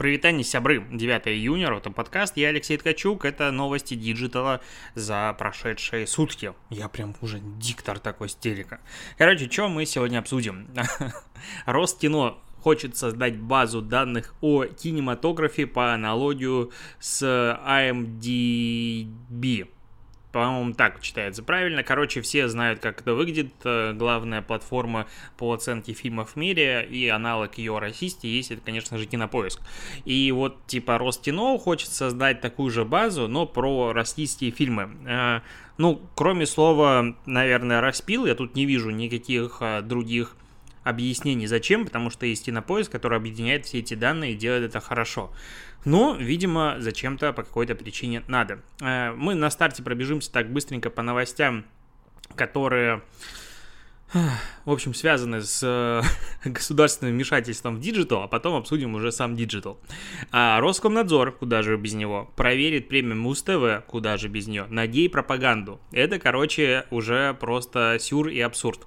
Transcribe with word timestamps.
Прывітанне, 0.00 0.44
сябры. 0.44 0.82
9 0.90 1.28
июня, 1.28 1.68
Рота 1.68 1.90
подкаст. 1.90 2.38
Я 2.38 2.48
Алексей 2.48 2.78
Ткачук. 2.78 3.26
Это 3.26 3.50
новости 3.50 3.92
диджитала 3.92 4.62
за 4.94 5.36
прошедшие 5.38 6.06
сутки. 6.06 6.54
Я 6.70 6.88
прям 6.88 7.14
уже 7.20 7.38
диктор 7.38 7.98
такой 7.98 8.30
стерика. 8.30 8.80
Короче, 9.18 9.50
что 9.50 9.68
мы 9.68 9.84
сегодня 9.84 10.20
обсудим? 10.20 10.68
Роскино 11.66 12.36
хочет 12.62 12.96
создать 12.96 13.36
базу 13.36 13.82
данных 13.82 14.34
о 14.40 14.64
кинематографе 14.64 15.66
по 15.66 15.92
аналогию 15.92 16.72
с 16.98 17.22
IMDb. 17.66 19.08
По-моему, 20.32 20.74
так 20.74 21.00
читается 21.00 21.42
правильно. 21.42 21.82
Короче, 21.82 22.20
все 22.20 22.48
знают, 22.48 22.80
как 22.80 23.00
это 23.00 23.14
выглядит. 23.14 23.52
Э, 23.64 23.92
главная 23.92 24.42
платформа 24.42 25.06
по 25.36 25.52
оценке 25.52 25.92
фильмов 25.92 26.32
в 26.32 26.36
мире 26.36 26.86
и 26.88 27.08
аналог 27.08 27.58
ее 27.58 27.78
российский 27.78 28.28
есть, 28.28 28.52
это, 28.52 28.60
конечно 28.60 28.96
же, 28.96 29.06
Кинопоиск. 29.06 29.60
И 30.04 30.30
вот, 30.30 30.66
типа, 30.66 30.98
Ростино 30.98 31.58
хочет 31.58 31.88
создать 31.88 32.40
такую 32.40 32.70
же 32.70 32.84
базу, 32.84 33.26
но 33.26 33.44
про 33.46 33.92
российские 33.92 34.52
фильмы. 34.52 34.90
Э, 35.06 35.40
ну, 35.78 36.00
кроме 36.14 36.46
слова, 36.46 37.16
наверное, 37.26 37.80
распил, 37.80 38.26
я 38.26 38.34
тут 38.34 38.54
не 38.54 38.66
вижу 38.66 38.90
никаких 38.90 39.58
э, 39.60 39.82
других 39.82 40.36
объяснений, 40.84 41.46
зачем, 41.46 41.84
потому 41.84 42.10
что 42.10 42.26
есть 42.26 42.44
Кинопоиск, 42.44 42.90
который 42.92 43.18
объединяет 43.18 43.66
все 43.66 43.78
эти 43.80 43.94
данные 43.94 44.32
и 44.32 44.36
делает 44.36 44.64
это 44.64 44.80
хорошо. 44.80 45.32
Но, 45.84 46.14
видимо, 46.14 46.76
зачем-то 46.78 47.32
по 47.32 47.42
какой-то 47.42 47.74
причине 47.74 48.22
надо. 48.28 48.60
Э, 48.80 49.12
мы 49.12 49.34
на 49.34 49.50
старте 49.50 49.82
пробежимся 49.82 50.30
так 50.32 50.50
быстренько 50.50 50.90
по 50.90 51.02
новостям, 51.02 51.64
которые 52.34 53.02
в 54.12 54.70
общем, 54.70 54.92
связаны 54.92 55.40
с 55.42 55.60
э, 55.62 56.02
государственным 56.48 57.14
вмешательством 57.14 57.76
в 57.76 57.80
digital, 57.80 58.22
а 58.22 58.28
потом 58.28 58.54
обсудим 58.54 58.94
уже 58.94 59.12
сам 59.12 59.36
digital. 59.36 59.78
А 60.32 60.60
Роскомнадзор, 60.60 61.32
куда 61.32 61.62
же 61.62 61.76
без 61.76 61.94
него, 61.94 62.30
проверит 62.36 62.88
премию 62.88 63.20
Муз-ТВ, 63.20 63.84
куда 63.86 64.16
же 64.16 64.28
без 64.28 64.48
нее, 64.48 64.66
на 64.68 64.86
гей-пропаганду. 64.86 65.80
Это, 65.92 66.18
короче, 66.18 66.86
уже 66.90 67.34
просто 67.34 67.98
сюр 68.00 68.28
и 68.28 68.40
абсурд. 68.40 68.86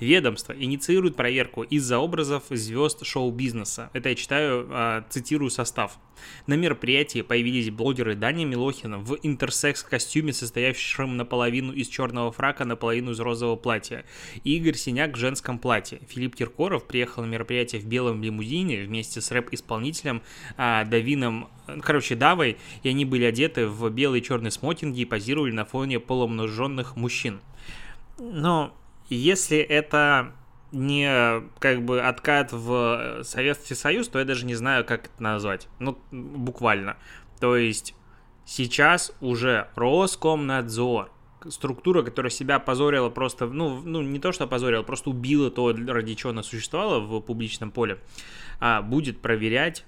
Ведомство 0.00 0.52
инициирует 0.52 1.16
проверку 1.16 1.62
из-за 1.62 1.98
образов 1.98 2.44
звезд 2.50 3.04
шоу-бизнеса. 3.04 3.90
Это 3.92 4.08
я 4.08 4.14
читаю, 4.14 4.66
э, 4.70 5.02
цитирую 5.10 5.50
состав. 5.50 5.98
На 6.46 6.54
мероприятии 6.54 7.22
появились 7.22 7.70
блогеры 7.70 8.14
Даня 8.14 8.44
Милохина 8.44 8.98
в 8.98 9.18
интерсекс-костюме, 9.22 10.32
состоявшем 10.32 11.16
наполовину 11.16 11.72
из 11.72 11.88
черного 11.88 12.32
фрака, 12.32 12.64
наполовину 12.64 13.12
из 13.12 13.20
розового 13.20 13.56
платья. 13.56 14.04
И 14.44 14.58
Игорь 14.62 14.76
Синяк 14.76 15.16
в 15.16 15.18
женском 15.18 15.58
платье. 15.58 16.00
Филипп 16.08 16.36
Киркоров 16.36 16.86
приехал 16.86 17.24
на 17.24 17.26
мероприятие 17.26 17.80
в 17.80 17.84
белом 17.84 18.22
лимузине 18.22 18.84
вместе 18.84 19.20
с 19.20 19.32
рэп-исполнителем 19.32 20.22
а, 20.56 20.84
Давином, 20.84 21.48
короче, 21.82 22.14
Давой, 22.14 22.58
и 22.84 22.88
они 22.88 23.04
были 23.04 23.24
одеты 23.24 23.66
в 23.66 23.90
белые 23.90 24.20
и 24.20 24.24
черные 24.24 24.52
смокинги 24.52 25.00
и 25.00 25.04
позировали 25.04 25.50
на 25.50 25.64
фоне 25.64 25.98
полуобнаженных 25.98 26.94
мужчин. 26.94 27.40
Но 28.18 28.72
если 29.08 29.58
это 29.58 30.32
не 30.70 31.42
как 31.58 31.84
бы 31.84 32.00
откат 32.00 32.52
в 32.52 33.22
Советский 33.24 33.74
Союз, 33.74 34.06
то 34.06 34.20
я 34.20 34.24
даже 34.24 34.46
не 34.46 34.54
знаю, 34.54 34.84
как 34.84 35.06
это 35.06 35.22
назвать. 35.22 35.66
Ну, 35.80 35.98
буквально. 36.12 36.96
То 37.40 37.56
есть 37.56 37.96
сейчас 38.44 39.12
уже 39.20 39.66
Роскомнадзор 39.74 41.10
структура, 41.50 42.02
которая 42.02 42.30
себя 42.30 42.58
позорила 42.58 43.10
просто, 43.10 43.46
ну, 43.46 43.80
ну 43.82 44.02
не 44.02 44.18
то 44.18 44.32
что 44.32 44.46
позорила, 44.46 44.82
просто 44.82 45.10
убила 45.10 45.50
то, 45.50 45.72
ради 45.72 46.14
чего 46.14 46.30
она 46.30 46.42
существовала 46.42 47.00
в 47.00 47.20
публичном 47.20 47.70
поле, 47.70 47.98
а 48.60 48.82
будет 48.82 49.20
проверять 49.20 49.84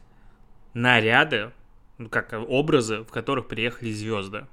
наряды, 0.74 1.52
ну, 1.98 2.08
как 2.08 2.33
образы, 2.33 3.02
в 3.02 3.08
которых 3.08 3.46
приехали 3.48 3.92
звезды. 3.92 4.46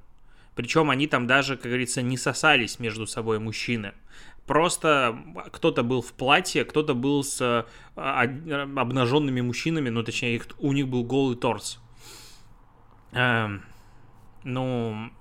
Причем 0.56 0.90
они 0.90 1.08
там 1.08 1.28
даже, 1.28 1.56
как 1.56 1.66
говорится, 1.66 2.02
не 2.02 2.18
сосались 2.18 2.80
между 2.80 3.08
собой 3.08 3.40
мужчины. 3.40 3.94
Просто 4.46 5.18
кто-то 5.52 5.84
был 5.84 6.02
в 6.02 6.14
платье, 6.14 6.66
кто-то 6.66 6.94
был 6.94 7.24
с 7.24 7.66
а, 7.96 8.22
обнаженными 8.24 9.42
мужчинами, 9.42 9.90
ну, 9.90 10.04
точнее, 10.04 10.42
у 10.60 10.74
них 10.74 10.88
был 10.88 11.04
голый 11.04 11.38
торс. 11.38 11.80
Эм, 13.14 13.64
ну, 14.44 15.12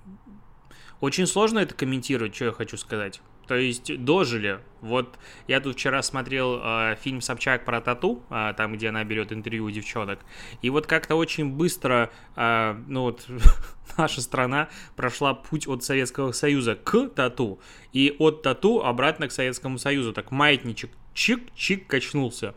очень 1.01 1.27
сложно 1.27 1.61
это 1.61 1.75
комментировать, 1.75 2.35
что 2.35 2.47
я 2.47 2.53
хочу 2.53 2.77
сказать. 2.77 3.21
То 3.51 3.57
есть 3.57 4.05
дожили. 4.05 4.61
Вот 4.81 5.19
я 5.49 5.61
тут 5.61 5.75
вчера 5.75 6.03
смотрел 6.03 6.61
э, 6.63 6.97
фильм 7.03 7.21
Собчак 7.21 7.65
про 7.65 7.81
тату, 7.81 8.23
э, 8.31 8.55
там, 8.57 8.75
где 8.75 8.91
она 8.91 9.03
берет 9.03 9.33
интервью 9.33 9.65
у 9.65 9.71
девчонок. 9.71 10.21
И 10.63 10.71
вот 10.71 10.87
как-то 10.87 11.17
очень 11.17 11.51
быстро, 11.51 12.11
э, 12.37 12.81
ну 12.87 13.03
вот, 13.03 13.27
наша 13.99 14.21
страна 14.21 14.69
прошла 14.95 15.35
путь 15.35 15.67
от 15.67 15.83
Советского 15.83 16.31
Союза 16.31 16.77
к 16.77 17.09
тату. 17.09 17.59
И 17.93 18.15
от 18.21 18.43
тату 18.43 18.85
обратно 18.85 19.27
к 19.27 19.33
Советскому 19.33 19.79
Союзу. 19.79 20.13
Так 20.13 20.31
маятничек 20.31 20.93
чик-чик 21.13 21.87
качнулся. 21.87 22.55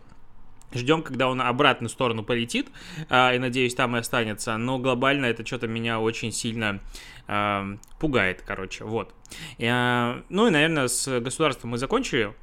Ждем, 0.74 1.02
когда 1.02 1.28
он 1.28 1.42
обратную 1.42 1.90
сторону 1.90 2.24
полетит, 2.24 2.70
э, 3.10 3.36
и 3.36 3.40
надеюсь, 3.40 3.76
там 3.76 3.96
и 3.96 4.00
останется. 4.00 4.58
Но 4.58 4.80
глобально 4.80 5.26
это 5.26 5.46
что-то 5.46 5.68
меня 5.68 6.00
очень 6.00 6.32
сильно 6.32 6.80
э, 7.28 7.78
пугает, 8.00 8.44
короче, 8.46 8.84
вот. 8.84 9.14
Э, 9.58 10.22
ну 10.30 10.48
и, 10.48 10.50
наверное, 10.52 10.88
с 10.88 11.20
государством 11.20 11.72
мы 11.72 11.78
закончили, 11.78 12.34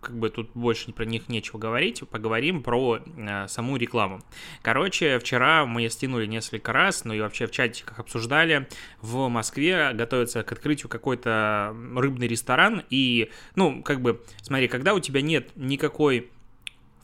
как 0.00 0.18
бы 0.18 0.30
тут 0.30 0.50
больше 0.54 0.92
про 0.92 1.04
них 1.04 1.28
нечего 1.28 1.58
говорить, 1.58 2.02
поговорим 2.08 2.62
про 2.62 2.98
э, 2.98 3.48
саму 3.48 3.76
рекламу. 3.76 4.20
Короче, 4.62 5.18
вчера 5.18 5.66
мы 5.66 5.88
стянули 5.88 6.26
несколько 6.26 6.72
раз, 6.72 7.04
ну 7.04 7.14
и 7.14 7.20
вообще 7.20 7.46
в 7.46 7.50
чатиках 7.50 7.98
обсуждали, 7.98 8.68
в 9.00 9.28
Москве 9.28 9.92
готовится 9.92 10.42
к 10.42 10.52
открытию 10.52 10.88
какой-то 10.88 11.74
рыбный 11.94 12.28
ресторан, 12.28 12.82
и, 12.90 13.30
ну, 13.54 13.82
как 13.82 14.00
бы, 14.00 14.22
смотри, 14.42 14.68
когда 14.68 14.94
у 14.94 15.00
тебя 15.00 15.22
нет 15.22 15.50
никакой 15.56 16.30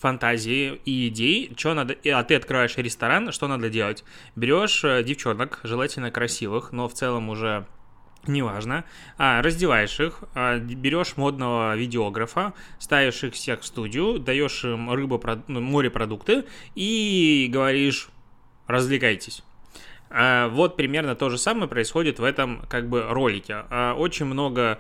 фантазии 0.02 0.80
и 0.84 1.08
идей, 1.08 1.52
что 1.56 1.74
надо, 1.74 1.96
а 2.04 2.22
ты 2.24 2.34
открываешь 2.34 2.76
ресторан, 2.76 3.32
что 3.32 3.48
надо 3.48 3.70
делать? 3.70 4.04
Берешь 4.36 4.84
э, 4.84 5.02
девчонок, 5.02 5.60
желательно 5.62 6.10
красивых, 6.10 6.72
но 6.72 6.88
в 6.88 6.94
целом 6.94 7.30
уже 7.30 7.66
неважно, 8.26 8.84
а, 9.18 9.42
раздеваешь 9.42 9.98
их, 10.00 10.24
а, 10.34 10.58
берешь 10.58 11.16
модного 11.16 11.76
видеографа, 11.76 12.52
ставишь 12.78 13.22
их 13.24 13.34
всех 13.34 13.60
в 13.60 13.64
студию, 13.64 14.18
даешь 14.18 14.64
им 14.64 14.90
рыбу, 14.92 15.22
ну, 15.48 15.60
морепродукты 15.60 16.44
и 16.74 17.48
говоришь, 17.50 18.08
развлекайтесь. 18.66 19.42
А, 20.10 20.48
вот 20.48 20.76
примерно 20.76 21.14
то 21.14 21.30
же 21.30 21.38
самое 21.38 21.68
происходит 21.68 22.18
в 22.18 22.24
этом 22.24 22.64
как 22.68 22.88
бы 22.88 23.02
ролике. 23.08 23.64
А, 23.70 23.94
очень 23.94 24.26
много 24.26 24.78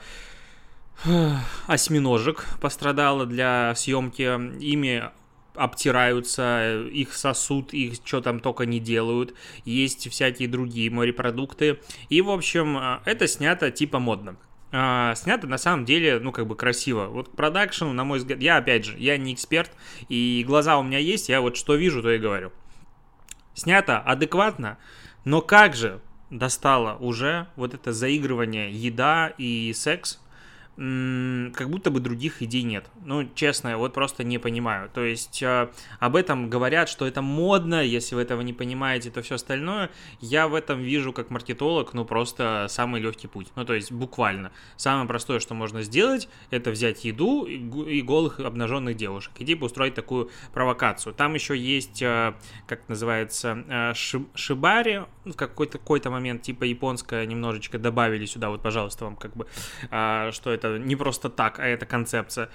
осьминожек 1.66 2.44
пострадало 2.60 3.26
для 3.26 3.74
съемки. 3.74 4.22
Ими 4.60 5.10
обтираются, 5.54 6.86
их 6.90 7.14
сосут, 7.14 7.74
их 7.74 7.94
что 8.04 8.20
там 8.20 8.40
только 8.40 8.64
не 8.64 8.80
делают. 8.80 9.34
Есть 9.64 10.10
всякие 10.10 10.48
другие 10.48 10.90
морепродукты. 10.90 11.80
И, 12.08 12.22
в 12.22 12.30
общем, 12.30 12.78
это 13.04 13.26
снято 13.26 13.70
типа 13.70 13.98
модно. 13.98 14.36
А, 14.74 15.14
снято 15.14 15.46
на 15.46 15.58
самом 15.58 15.84
деле, 15.84 16.18
ну, 16.18 16.32
как 16.32 16.46
бы 16.46 16.56
красиво. 16.56 17.06
Вот 17.06 17.36
продакшн, 17.36 17.88
на 17.88 18.04
мой 18.04 18.18
взгляд, 18.18 18.40
я, 18.40 18.56
опять 18.56 18.86
же, 18.86 18.96
я 18.98 19.18
не 19.18 19.34
эксперт, 19.34 19.70
и 20.08 20.42
глаза 20.46 20.78
у 20.78 20.82
меня 20.82 20.98
есть, 20.98 21.28
я 21.28 21.42
вот 21.42 21.58
что 21.58 21.74
вижу, 21.74 22.00
то 22.00 22.10
и 22.10 22.18
говорю. 22.18 22.52
Снято 23.52 23.98
адекватно, 23.98 24.78
но 25.26 25.42
как 25.42 25.76
же 25.76 26.00
достало 26.30 26.96
уже 26.96 27.48
вот 27.56 27.74
это 27.74 27.92
заигрывание 27.92 28.72
еда 28.72 29.34
и 29.36 29.74
секс 29.74 30.22
как 30.76 31.68
будто 31.68 31.90
бы 31.90 32.00
других 32.00 32.42
идей 32.42 32.62
нет. 32.62 32.86
Ну, 33.04 33.28
честно, 33.34 33.68
я 33.68 33.76
вот 33.76 33.92
просто 33.92 34.24
не 34.24 34.38
понимаю. 34.38 34.88
То 34.92 35.02
есть 35.04 35.42
э, 35.42 35.68
об 36.00 36.16
этом 36.16 36.48
говорят, 36.48 36.88
что 36.88 37.06
это 37.06 37.20
модно, 37.20 37.82
если 37.82 38.14
вы 38.14 38.22
этого 38.22 38.40
не 38.40 38.54
понимаете, 38.54 39.10
то 39.10 39.20
все 39.20 39.34
остальное. 39.34 39.90
Я 40.20 40.48
в 40.48 40.54
этом 40.54 40.80
вижу 40.80 41.12
как 41.12 41.28
маркетолог, 41.30 41.92
ну, 41.92 42.06
просто 42.06 42.66
самый 42.70 43.02
легкий 43.02 43.28
путь. 43.28 43.48
Ну, 43.54 43.66
то 43.66 43.74
есть 43.74 43.92
буквально. 43.92 44.50
Самое 44.76 45.06
простое, 45.06 45.40
что 45.40 45.54
можно 45.54 45.82
сделать, 45.82 46.28
это 46.50 46.70
взять 46.70 47.04
еду 47.04 47.44
и 47.44 48.00
голых 48.00 48.40
обнаженных 48.40 48.96
девушек 48.96 49.32
и 49.38 49.44
типа 49.44 49.64
устроить 49.64 49.94
такую 49.94 50.30
провокацию. 50.54 51.12
Там 51.12 51.34
еще 51.34 51.56
есть, 51.56 52.00
э, 52.00 52.34
как 52.66 52.88
называется, 52.88 53.64
э, 53.68 53.92
шибари, 54.34 55.02
в 55.24 55.34
какой-то 55.34 55.78
какой 55.78 56.00
момент, 56.10 56.42
типа 56.42 56.64
японская, 56.64 57.26
немножечко 57.26 57.78
добавили 57.78 58.24
сюда, 58.24 58.48
вот, 58.50 58.62
пожалуйста, 58.62 59.04
вам 59.04 59.16
как 59.16 59.36
бы, 59.36 59.46
э, 59.90 60.30
что 60.32 60.50
это 60.50 60.61
это 60.62 60.78
не 60.78 60.96
просто 60.96 61.28
так, 61.28 61.58
а 61.58 61.66
это 61.66 61.86
концепция. 61.86 62.48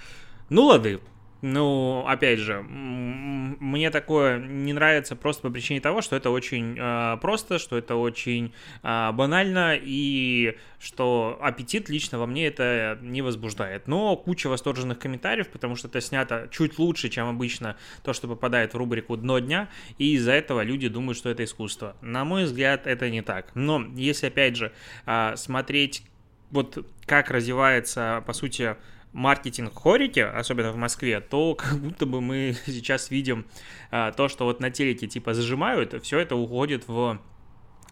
Ну, 0.48 0.64
лады. 0.64 1.00
Ну, 1.40 2.04
опять 2.04 2.40
же, 2.40 2.62
мне 2.62 3.90
такое 3.90 4.40
не 4.40 4.72
нравится 4.72 5.14
просто 5.14 5.42
по 5.42 5.50
причине 5.50 5.80
того, 5.80 6.02
что 6.02 6.16
это 6.16 6.30
очень 6.30 6.76
э, 6.76 7.16
просто, 7.20 7.60
что 7.60 7.78
это 7.78 7.94
очень 7.94 8.52
э, 8.82 9.12
банально 9.12 9.78
и 9.80 10.56
что 10.80 11.38
аппетит 11.40 11.88
лично 11.88 12.18
во 12.18 12.26
мне 12.26 12.48
это 12.48 12.98
не 13.02 13.22
возбуждает. 13.22 13.86
Но 13.86 14.16
куча 14.16 14.48
восторженных 14.48 14.98
комментариев, 14.98 15.48
потому 15.48 15.76
что 15.76 15.86
это 15.86 16.00
снято 16.00 16.48
чуть 16.50 16.76
лучше, 16.76 17.08
чем 17.08 17.28
обычно 17.28 17.76
то, 18.02 18.12
что 18.12 18.26
попадает 18.26 18.74
в 18.74 18.76
рубрику 18.76 19.16
«Дно 19.16 19.38
дня», 19.38 19.68
и 19.96 20.14
из-за 20.14 20.32
этого 20.32 20.62
люди 20.62 20.88
думают, 20.88 21.18
что 21.18 21.30
это 21.30 21.44
искусство. 21.44 21.94
На 22.00 22.24
мой 22.24 22.44
взгляд, 22.46 22.88
это 22.88 23.10
не 23.10 23.22
так. 23.22 23.54
Но 23.54 23.86
если, 23.94 24.26
опять 24.26 24.56
же, 24.56 24.72
э, 25.06 25.34
смотреть 25.36 26.02
вот 26.50 26.86
как 27.06 27.30
развивается, 27.30 28.22
по 28.26 28.32
сути, 28.32 28.76
маркетинг 29.12 29.74
хорики, 29.74 30.20
особенно 30.20 30.72
в 30.72 30.76
Москве, 30.76 31.20
то 31.20 31.54
как 31.54 31.78
будто 31.78 32.06
бы 32.06 32.20
мы 32.20 32.56
сейчас 32.66 33.10
видим 33.10 33.46
а, 33.90 34.12
то, 34.12 34.28
что 34.28 34.44
вот 34.44 34.60
на 34.60 34.70
телеке 34.70 35.06
типа 35.06 35.34
зажимают, 35.34 35.94
все 36.02 36.18
это 36.18 36.36
уходит 36.36 36.86
в 36.88 37.20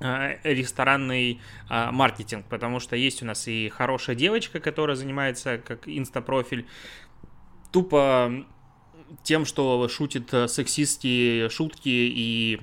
а, 0.00 0.36
ресторанный 0.44 1.40
а, 1.68 1.90
маркетинг, 1.92 2.46
потому 2.48 2.80
что 2.80 2.96
есть 2.96 3.22
у 3.22 3.26
нас 3.26 3.48
и 3.48 3.68
хорошая 3.68 4.16
девочка, 4.16 4.60
которая 4.60 4.96
занимается 4.96 5.58
как 5.58 5.88
инстапрофиль, 5.88 6.66
тупо 7.72 8.46
тем, 9.22 9.44
что 9.44 9.88
шутит 9.88 10.30
сексистские 10.48 11.48
шутки 11.48 11.88
и 11.88 12.60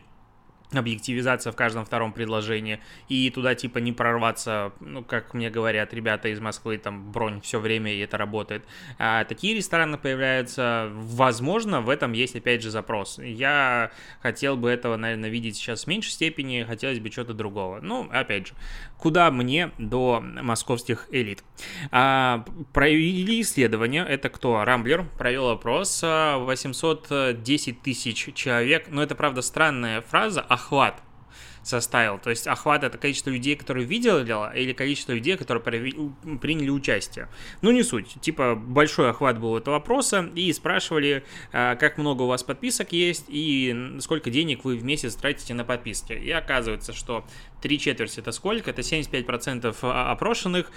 объективизация 0.80 1.52
в 1.52 1.56
каждом 1.56 1.86
втором 1.86 2.14
предложении, 2.14 2.80
и 3.10 3.30
туда 3.30 3.56
типа 3.56 3.80
не 3.80 3.92
прорваться, 3.92 4.74
ну, 4.80 5.04
как 5.04 5.34
мне 5.34 5.50
говорят 5.50 5.94
ребята 5.94 6.30
из 6.30 6.40
Москвы, 6.40 6.78
там 6.78 7.12
бронь 7.12 7.42
все 7.42 7.60
время, 7.60 7.94
и 7.94 8.00
это 8.00 8.18
работает. 8.18 8.66
А 8.98 9.24
такие 9.25 9.56
рестораны 9.56 9.98
появляются, 9.98 10.90
возможно, 10.94 11.81
в 11.81 11.90
этом 11.90 12.14
есть 12.14 12.36
опять 12.36 12.62
же 12.62 12.70
запрос. 12.70 13.20
Я 13.20 13.92
хотел 14.22 14.58
бы 14.58 14.70
этого, 14.70 14.98
наверное, 14.98 15.30
видеть 15.30 15.56
сейчас 15.56 15.84
в 15.84 15.88
меньшей 15.88 16.12
степени, 16.12 16.64
хотелось 16.64 17.00
бы 17.00 17.10
чего-то 17.10 17.34
другого. 17.34 17.80
Ну, 17.81 18.10
опять 18.12 18.48
же, 18.48 18.54
куда 19.04 19.32
мне 19.32 19.72
до 19.78 20.22
московских 20.22 21.10
элит? 21.12 21.44
А, 21.92 22.46
провели 22.72 23.42
исследование, 23.42 24.06
это 24.08 24.30
кто? 24.30 24.64
Рамблер 24.64 25.04
провел 25.18 25.50
опрос, 25.50 26.02
810 26.02 27.82
тысяч 27.82 28.34
человек, 28.34 28.86
но 28.88 29.04
это, 29.04 29.14
правда, 29.16 29.42
странная 29.42 30.00
фраза, 30.00 30.40
а 30.40 30.54
охват 30.54 31.02
составил. 31.63 32.19
То 32.19 32.30
есть 32.30 32.48
охват 32.48 32.83
это 32.83 32.98
количество 32.98 33.30
людей, 33.30 33.56
которые 33.56 33.86
видели 33.86 34.04
или 34.57 34.74
количество 34.74 35.13
людей, 35.13 35.38
которые 35.38 35.62
приняли 35.62 36.69
участие. 36.69 37.30
Ну, 37.62 37.71
не 37.71 37.83
суть. 37.83 38.15
Типа, 38.21 38.56
большой 38.56 39.10
охват 39.10 39.39
был 39.39 39.57
этого 39.57 39.75
вопроса, 39.75 40.30
и 40.36 40.51
спрашивали, 40.54 41.24
а, 41.51 41.75
как 41.75 41.98
много 41.98 42.24
у 42.24 42.27
вас 42.27 42.44
подписок 42.44 42.92
есть, 42.92 43.25
и 43.27 43.95
сколько 44.00 44.30
денег 44.30 44.65
вы 44.65 44.77
в 44.77 44.83
месяц 44.83 45.15
тратите 45.15 45.54
на 45.54 45.63
подписки. 45.63 46.13
И 46.13 46.31
оказывается, 46.31 46.94
что 46.94 47.25
три 47.62 47.80
четверти 47.80 48.19
это 48.19 48.31
сколько? 48.31 48.69
Это 48.69 48.81
75% 48.81 49.75
опрошенных 49.81 50.71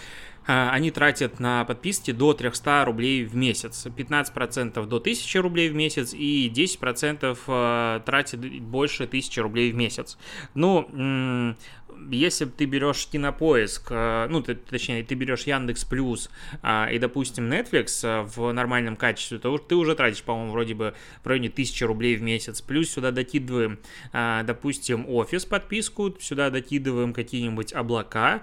а, 0.47 0.71
они 0.71 0.91
тратят 0.91 1.41
на 1.41 1.65
подписки 1.65 2.13
до 2.13 2.33
300 2.33 2.85
рублей 2.85 3.25
в 3.25 3.35
месяц, 3.35 3.87
15% 3.87 4.87
до 4.87 4.97
1000 4.97 5.43
рублей 5.43 5.69
в 5.69 5.75
месяц 5.75 6.15
и 6.15 6.49
10% 6.55 7.37
а, 7.49 8.01
тратят 8.01 8.41
больше 8.63 9.05
1000 9.05 9.43
рублей 9.43 9.73
в 9.73 9.75
месяц. 9.75 10.17
Ну, 10.55 10.76
если 12.11 12.45
ты 12.45 12.67
берешь 12.67 13.07
кинопоиск, 13.07 13.89
а, 13.91 14.29
ну, 14.29 14.43
ты, 14.43 14.55
точнее, 14.55 15.03
ты 15.03 15.15
берешь 15.15 15.45
Яндекс 15.45 15.85
Плюс 15.85 16.31
и, 16.63 16.99
допустим, 16.99 17.51
Netflix 17.51 18.27
в 18.35 18.53
нормальном 18.53 18.97
качестве, 18.97 19.39
то 19.39 19.57
ты 19.59 19.75
уже 19.75 19.95
тратишь, 19.95 20.23
по-моему, 20.23 20.53
вроде 20.53 20.75
бы 20.75 20.95
в 21.23 21.27
районе 21.27 21.49
1000 21.49 21.87
рублей 21.87 22.17
в 22.17 22.23
месяц. 22.23 22.61
Плюс 22.61 22.91
сюда 22.91 23.11
докидываем, 23.13 23.79
допустим, 24.13 25.09
офис 25.09 25.45
подписку, 25.45 26.15
сюда 26.21 26.51
докидываем 26.51 27.13
какие-нибудь 27.13 27.73
облака, 27.73 28.35
а, 28.35 28.43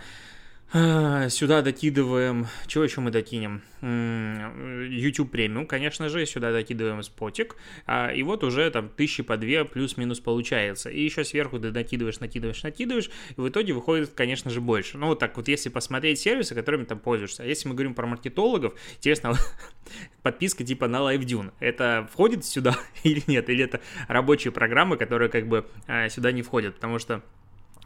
сюда 0.73 1.61
докидываем... 1.61 2.47
Чего 2.65 2.83
еще 2.83 2.99
мы 2.99 3.11
докинем? 3.11 3.61
YouTube 3.81 5.29
премиум, 5.29 5.67
конечно 5.67 6.09
же. 6.09 6.25
Сюда 6.25 6.51
докидываем 6.51 7.03
спотик. 7.03 7.55
А, 7.85 8.11
и 8.11 8.23
вот 8.23 8.43
уже 8.43 8.69
там 8.71 8.89
тысячи 8.89 9.21
по 9.21 9.37
две 9.37 9.65
плюс-минус 9.65 10.19
получается. 10.19 10.89
И 10.89 11.03
еще 11.03 11.23
сверху 11.23 11.59
ты 11.59 11.71
накидываешь, 11.71 12.19
накидываешь, 12.19 12.63
накидываешь. 12.63 13.11
И 13.37 13.39
в 13.39 13.47
итоге 13.47 13.73
выходит, 13.73 14.11
конечно 14.15 14.49
же, 14.49 14.61
больше. 14.61 14.97
Ну, 14.97 15.07
вот 15.07 15.19
так 15.19 15.37
вот, 15.37 15.47
если 15.47 15.69
посмотреть 15.69 16.19
сервисы, 16.19 16.55
которыми 16.55 16.85
там 16.85 16.97
пользуешься. 16.97 17.43
А 17.43 17.45
если 17.45 17.67
мы 17.67 17.75
говорим 17.75 17.93
про 17.93 18.07
маркетологов, 18.07 18.73
интересно, 18.97 19.35
подписка 20.23 20.63
типа 20.63 20.87
на 20.87 20.97
LiveDune. 20.97 21.51
Это 21.59 22.09
входит 22.11 22.45
сюда 22.45 22.75
или 23.03 23.21
нет? 23.27 23.47
Или 23.49 23.65
это 23.65 23.79
рабочие 24.07 24.51
программы, 24.51 24.97
которые 24.97 25.29
как 25.29 25.47
бы 25.47 25.67
а, 25.85 26.09
сюда 26.09 26.31
не 26.31 26.41
входят? 26.41 26.75
Потому 26.75 26.97
что 26.97 27.21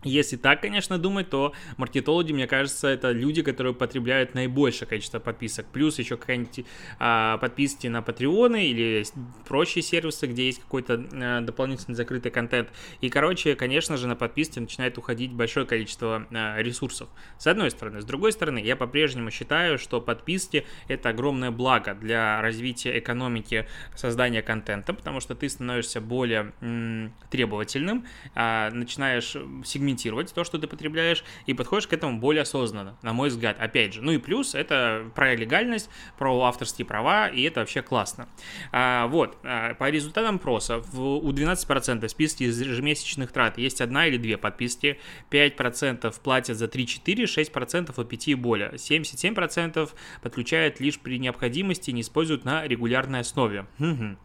если 0.03 0.37
так, 0.37 0.61
конечно, 0.61 0.97
думать, 0.99 1.29
то 1.29 1.53
маркетологи, 1.77 2.31
мне 2.31 2.47
кажется, 2.47 2.87
это 2.87 3.11
люди, 3.11 3.41
которые 3.41 3.73
потребляют 3.73 4.35
наибольшее 4.35 4.87
количество 4.87 5.19
подписок. 5.19 5.65
Плюс 5.71 5.97
еще 5.97 6.17
какие-нибудь 6.17 6.65
а, 6.99 7.37
подписки 7.37 7.87
на 7.87 8.01
Патреоны 8.01 8.67
или 8.67 9.03
прочие 9.47 9.81
сервисы, 9.81 10.27
где 10.27 10.45
есть 10.45 10.61
какой-то 10.61 11.03
а, 11.13 11.41
дополнительный 11.41 11.95
закрытый 11.95 12.31
контент. 12.31 12.69
И, 13.01 13.09
короче, 13.09 13.55
конечно 13.55 13.97
же, 13.97 14.07
на 14.07 14.15
подписки 14.15 14.59
начинает 14.59 14.97
уходить 14.97 15.33
большое 15.33 15.65
количество 15.65 16.27
а, 16.31 16.61
ресурсов. 16.61 17.09
С 17.39 17.47
одной 17.47 17.71
стороны. 17.71 18.01
С 18.01 18.05
другой 18.05 18.31
стороны, 18.31 18.59
я 18.59 18.75
по-прежнему 18.75 19.31
считаю, 19.31 19.79
что 19.79 19.99
подписки— 19.99 20.65
это 20.87 21.09
огромное 21.09 21.49
благо 21.49 21.95
для 21.95 22.39
развития 22.41 22.99
экономики 22.99 23.67
создания 23.95 24.43
контента, 24.43 24.93
потому 24.93 25.19
что 25.21 25.33
ты 25.33 25.49
становишься 25.49 26.01
более 26.01 26.53
м, 26.61 27.13
требовательным, 27.31 28.05
а, 28.35 28.69
начинаешь 28.69 29.35
сегментировать 29.65 29.86
сегментировать 29.87 30.33
то, 30.33 30.43
что 30.43 30.57
ты 30.57 30.67
потребляешь, 30.67 31.23
и 31.45 31.53
подходишь 31.53 31.87
к 31.87 31.93
этому 31.93 32.19
более 32.19 32.41
осознанно, 32.41 32.97
на 33.01 33.13
мой 33.13 33.29
взгляд. 33.29 33.57
Опять 33.59 33.93
же, 33.93 34.01
ну 34.01 34.11
и 34.11 34.17
плюс 34.17 34.55
это 34.55 35.09
про 35.15 35.35
легальность, 35.35 35.89
про 36.17 36.39
авторские 36.41 36.85
права, 36.85 37.27
и 37.27 37.43
это 37.43 37.61
вообще 37.61 37.81
классно. 37.81 38.27
А, 38.71 39.07
вот, 39.07 39.37
а, 39.43 39.73
по 39.75 39.89
результатам 39.89 40.35
опроса 40.35 40.81
у 40.93 41.31
12% 41.31 42.07
в 42.07 42.11
списке 42.11 42.45
ежемесячных 42.45 43.31
трат 43.31 43.57
есть 43.57 43.81
одна 43.81 44.07
или 44.07 44.17
две 44.17 44.37
подписки, 44.37 44.99
5% 45.31 46.13
платят 46.21 46.57
за 46.57 46.65
3-4, 46.65 47.25
6% 47.25 47.93
от 47.97 48.09
5 48.09 48.27
и 48.27 48.35
более, 48.35 48.71
77% 48.73 49.89
подключают 50.21 50.79
лишь 50.79 50.99
при 50.99 51.19
необходимости 51.19 51.91
не 51.91 52.01
используют 52.01 52.45
на 52.45 52.67
регулярной 52.67 53.21
основе. 53.21 53.67
Угу. 53.79 54.17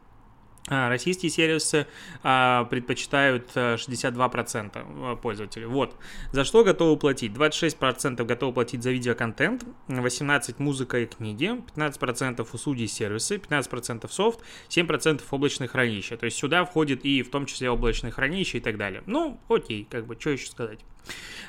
А, 0.68 0.88
российские 0.88 1.30
сервисы 1.30 1.86
а, 2.22 2.64
предпочитают 2.64 3.50
62% 3.54 4.72
э, 4.74 5.16
пользователей. 5.16 5.66
Вот. 5.66 5.96
За 6.30 6.44
что 6.44 6.62
готовы 6.62 6.96
платить? 6.96 7.32
26% 7.32 8.24
готовы 8.24 8.52
платить 8.52 8.82
за 8.82 8.92
видеоконтент, 8.92 9.64
18% 9.88 10.54
музыка 10.58 11.00
и 11.00 11.06
книги, 11.06 11.60
15% 11.74 12.46
услуги 12.52 12.82
и 12.82 12.86
сервисы, 12.86 13.36
15% 13.36 14.08
софт, 14.08 14.40
7% 14.68 15.22
облачные 15.30 15.66
хранилища. 15.66 16.16
То 16.16 16.26
есть 16.26 16.36
сюда 16.36 16.64
входит 16.64 17.04
и 17.04 17.22
в 17.22 17.30
том 17.30 17.46
числе 17.46 17.68
облачные 17.68 18.12
хранилища 18.12 18.58
и 18.58 18.60
так 18.60 18.76
далее. 18.76 19.02
Ну, 19.06 19.40
окей, 19.48 19.86
как 19.90 20.06
бы, 20.06 20.16
что 20.18 20.30
еще 20.30 20.46
сказать. 20.46 20.78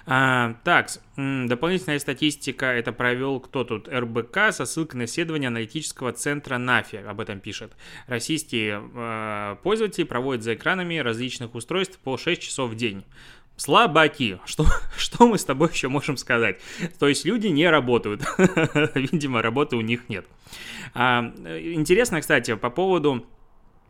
А, 0.05 0.55
так, 0.65 0.89
дополнительная 1.15 1.99
статистика, 1.99 2.65
это 2.65 2.91
провел 2.91 3.39
кто 3.39 3.63
тут? 3.63 3.87
РБК 3.87 4.51
со 4.51 4.65
ссылкой 4.65 4.99
на 4.99 5.05
исследование 5.05 5.47
аналитического 5.47 6.11
центра 6.11 6.57
НАФИ, 6.57 6.97
об 6.97 7.21
этом 7.21 7.39
пишет. 7.39 7.71
Российские 8.07 8.83
э, 8.93 9.55
пользователи 9.63 10.03
проводят 10.03 10.43
за 10.43 10.55
экранами 10.55 10.97
различных 10.97 11.55
устройств 11.55 11.99
по 11.99 12.17
6 12.17 12.41
часов 12.41 12.71
в 12.71 12.75
день. 12.75 13.05
Слабаки. 13.55 14.39
Что, 14.45 14.65
что 14.97 15.25
мы 15.25 15.37
с 15.37 15.45
тобой 15.45 15.69
еще 15.71 15.87
можем 15.87 16.17
сказать? 16.17 16.59
То 16.99 17.07
есть 17.07 17.23
люди 17.23 17.47
не 17.47 17.69
работают. 17.69 18.23
Видимо, 18.95 19.41
работы 19.41 19.77
у 19.77 19.81
них 19.81 20.09
нет. 20.09 20.25
А, 20.93 21.31
интересно, 21.45 22.19
кстати, 22.19 22.55
по 22.55 22.69
поводу 22.69 23.25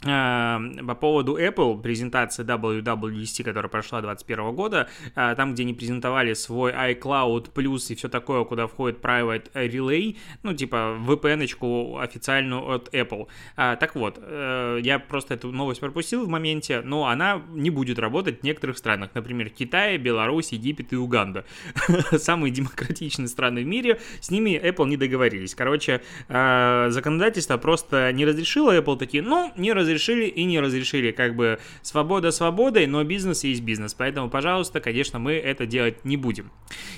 по 0.03 0.95
поводу 0.99 1.37
Apple, 1.37 1.81
презентации 1.81 2.43
WWDC, 2.43 3.43
которая 3.43 3.69
прошла 3.69 4.01
2021 4.01 4.55
года, 4.55 4.89
э, 5.15 5.33
там, 5.35 5.53
где 5.53 5.63
они 5.63 5.73
презентовали 5.73 6.33
свой 6.33 6.73
iCloud 6.73 7.53
Plus 7.53 7.91
и 7.91 7.95
все 7.95 8.09
такое, 8.09 8.43
куда 8.43 8.67
входит 8.67 8.99
Private 8.99 9.51
Relay, 9.53 10.17
ну, 10.43 10.53
типа 10.53 10.97
VPN-очку 11.07 11.99
официальную 11.99 12.69
от 12.69 12.93
Apple. 12.93 13.27
А, 13.55 13.75
так 13.77 13.95
вот, 13.95 14.19
э, 14.21 14.79
я 14.81 14.99
просто 14.99 15.35
эту 15.35 15.51
новость 15.51 15.79
пропустил 15.79 16.25
в 16.25 16.29
моменте, 16.29 16.81
но 16.81 17.07
она 17.07 17.41
не 17.53 17.69
будет 17.69 17.97
работать 17.97 18.41
в 18.41 18.43
некоторых 18.43 18.77
странах, 18.77 19.11
например, 19.13 19.49
Китай, 19.49 19.97
Беларусь, 19.97 20.51
Египет 20.51 20.91
и 20.91 20.97
Уганда. 20.97 21.45
Самые 22.17 22.51
демократичные 22.51 23.27
страны 23.27 23.63
в 23.63 23.67
мире, 23.67 24.01
с 24.19 24.29
ними 24.31 24.59
Apple 24.61 24.87
не 24.87 24.97
договорились. 24.97 25.55
Короче, 25.55 26.01
э, 26.27 26.87
законодательство 26.89 27.57
просто 27.57 28.11
не 28.11 28.25
разрешило 28.25 28.77
Apple 28.77 28.97
такие, 28.97 29.23
ну, 29.23 29.51
не 29.55 29.71
разрешило 29.71 29.92
разрешили 29.93 30.25
и 30.25 30.43
не 30.43 30.59
разрешили. 30.59 31.11
Как 31.11 31.35
бы 31.35 31.59
свобода 31.81 32.31
свободой, 32.31 32.87
но 32.87 33.03
бизнес 33.03 33.43
есть 33.43 33.61
бизнес. 33.61 33.93
Поэтому, 33.93 34.29
пожалуйста, 34.29 34.81
конечно, 34.81 35.19
мы 35.19 35.33
это 35.33 35.65
делать 35.65 36.03
не 36.05 36.17
будем. 36.17 36.51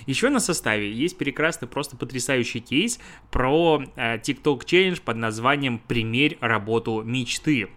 Еще 0.05 0.29
на 0.29 0.39
составе 0.39 0.91
есть 0.91 1.17
прекрасный, 1.17 1.67
просто 1.67 1.97
потрясающий 1.97 2.59
кейс 2.59 2.99
про 3.31 3.83
э, 3.95 4.17
TikTok 4.17 4.65
Challenge 4.65 5.01
под 5.01 5.17
названием 5.17 5.79
«Примерь 5.79 6.37
работу 6.41 7.03
мечты». 7.03 7.69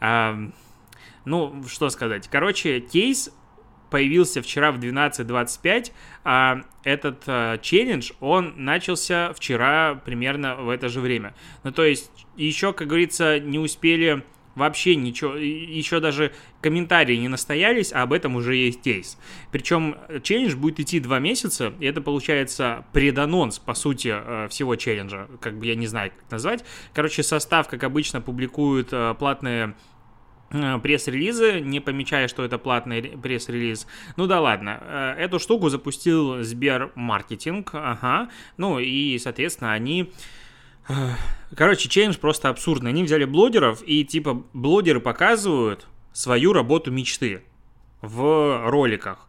Э, 0.00 0.50
ну, 1.24 1.62
что 1.68 1.90
сказать. 1.90 2.28
Короче, 2.28 2.80
кейс 2.80 3.30
появился 3.90 4.42
вчера 4.42 4.72
в 4.72 4.78
12.25, 4.78 5.92
а 6.24 6.62
этот 6.84 7.22
а, 7.26 7.58
челлендж, 7.58 8.12
он 8.20 8.54
начался 8.56 9.32
вчера 9.32 10.00
примерно 10.04 10.56
в 10.56 10.68
это 10.68 10.88
же 10.88 11.00
время. 11.00 11.34
Ну, 11.64 11.72
то 11.72 11.84
есть, 11.84 12.10
еще, 12.36 12.72
как 12.72 12.88
говорится, 12.88 13.38
не 13.38 13.58
успели 13.58 14.24
вообще 14.58 14.96
ничего, 14.96 15.34
еще 15.34 16.00
даже 16.00 16.32
комментарии 16.60 17.16
не 17.16 17.28
настоялись, 17.28 17.92
а 17.92 18.02
об 18.02 18.12
этом 18.12 18.36
уже 18.36 18.56
есть 18.56 18.82
кейс. 18.82 19.18
Причем 19.50 19.96
челлендж 20.22 20.54
будет 20.54 20.80
идти 20.80 21.00
два 21.00 21.18
месяца, 21.18 21.72
и 21.80 21.86
это 21.86 22.00
получается 22.00 22.84
преданонс, 22.92 23.58
по 23.58 23.74
сути, 23.74 24.12
э, 24.12 24.48
всего 24.48 24.76
челленджа, 24.76 25.28
как 25.40 25.58
бы 25.58 25.66
я 25.66 25.74
не 25.74 25.86
знаю, 25.86 26.12
как 26.16 26.30
назвать. 26.30 26.64
Короче, 26.92 27.22
состав, 27.22 27.68
как 27.68 27.82
обычно, 27.84 28.20
публикуют 28.20 28.88
э, 28.92 29.14
платные 29.18 29.74
Э, 30.50 30.78
пресс-релизы, 30.78 31.60
не 31.60 31.80
помечая, 31.80 32.26
что 32.26 32.42
это 32.42 32.56
платный 32.58 33.02
пресс-релиз. 33.02 33.86
Ну 34.16 34.26
да 34.26 34.40
ладно, 34.40 34.78
э, 34.80 35.14
эту 35.18 35.38
штуку 35.38 35.68
запустил 35.68 36.42
Сбермаркетинг, 36.42 37.70
ага, 37.74 38.30
ну 38.56 38.78
и, 38.78 39.18
соответственно, 39.18 39.72
они... 39.72 40.12
Короче, 41.54 41.88
челлендж 41.88 42.18
просто 42.18 42.48
абсурдный. 42.48 42.90
Они 42.90 43.02
взяли 43.02 43.24
блогеров, 43.24 43.82
и 43.86 44.04
типа 44.04 44.44
блогеры 44.52 45.00
показывают 45.00 45.86
свою 46.12 46.52
работу 46.52 46.90
мечты 46.90 47.42
в 48.00 48.68
роликах 48.68 49.28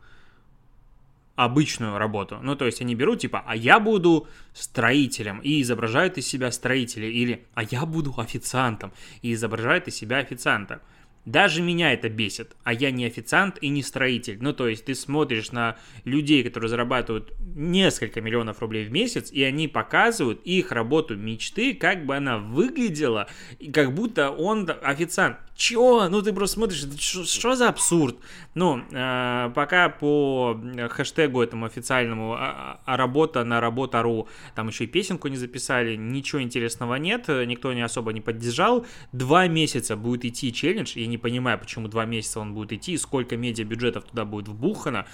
обычную 1.36 1.98
работу. 1.98 2.40
Ну, 2.42 2.58
то 2.58 2.66
есть 2.66 2.82
они 2.82 2.96
берут, 2.96 3.20
типа, 3.20 3.44
а 3.48 3.56
я 3.56 3.80
буду 3.80 4.28
строителем 4.54 5.40
и 5.40 5.62
изображают 5.62 6.18
из 6.18 6.28
себя 6.28 6.52
строителя, 6.52 7.08
или 7.08 7.46
а 7.54 7.64
я 7.64 7.86
буду 7.86 8.14
официантом 8.18 8.92
и 9.22 9.32
изображают 9.34 9.88
из 9.88 9.96
себя 9.96 10.18
официанта. 10.18 10.82
Даже 11.26 11.62
меня 11.62 11.94
это 11.94 12.10
бесит, 12.10 12.56
а 12.64 12.74
я 12.74 12.92
не 12.92 13.06
официант 13.06 13.58
и 13.62 13.70
не 13.70 13.84
строитель. 13.84 14.38
Ну, 14.42 14.54
то 14.54 14.68
есть 14.68 14.86
ты 14.86 14.96
смотришь 14.96 15.52
на 15.52 15.78
людей, 16.04 16.44
которые 16.44 16.70
зарабатывают 16.70 17.34
несколько 17.40 18.22
миллионов 18.22 18.60
рублей 18.62 18.86
в 18.86 18.92
месяц, 18.92 19.32
и 19.32 19.44
они 19.44 19.68
показывают 19.68 20.42
их 20.44 20.72
работу 20.72 21.16
мечты, 21.16 21.74
как 21.74 22.06
бы 22.06 22.16
она 22.16 22.38
выглядела, 22.38 23.28
как 23.74 23.94
будто 23.94 24.32
он 24.32 24.70
официант. 24.82 25.38
Чё? 25.60 26.08
Ну, 26.08 26.22
ты 26.22 26.32
просто 26.32 26.56
смотришь, 26.56 26.86
что 27.02 27.54
за 27.54 27.68
абсурд? 27.68 28.16
Ну, 28.56 28.82
э, 28.92 29.52
пока 29.54 29.90
по 29.90 30.58
хэштегу 30.90 31.42
этому 31.42 31.66
официальному 31.66 32.34
а, 32.34 32.80
а 32.86 32.96
работа 32.96 33.44
на 33.44 33.60
работа.ру, 33.60 34.30
там 34.56 34.70
еще 34.70 34.86
и 34.86 34.88
песенку 34.88 35.28
не 35.28 35.36
записали, 35.36 35.98
ничего 35.98 36.42
интересного 36.42 36.96
нет, 36.96 37.28
никто 37.28 37.74
не 37.74 37.82
особо 37.82 38.14
не 38.14 38.22
поддержал. 38.22 38.86
Два 39.12 39.48
месяца 39.48 39.98
будет 39.98 40.24
идти 40.24 40.54
челлендж, 40.54 40.94
я 40.98 41.08
не 41.08 41.18
понимаю, 41.18 41.60
почему 41.60 41.90
два 41.90 42.06
месяца 42.06 42.40
он 42.40 42.54
будет 42.54 42.72
идти, 42.72 42.98
сколько 42.98 43.36
медиа-бюджетов 43.36 44.06
туда 44.06 44.24
будет 44.24 44.48
вбухано. 44.48 45.08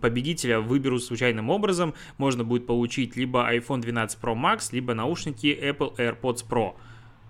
Победителя 0.00 0.60
выберут 0.60 1.02
случайным 1.02 1.50
образом, 1.50 1.92
можно 2.18 2.44
будет 2.44 2.68
получить 2.68 3.16
либо 3.16 3.52
iPhone 3.52 3.80
12 3.80 4.20
Pro 4.22 4.36
Max, 4.36 4.68
либо 4.70 4.94
наушники 4.94 5.46
Apple 5.60 5.96
AirPods 5.96 6.44
Pro. 6.48 6.76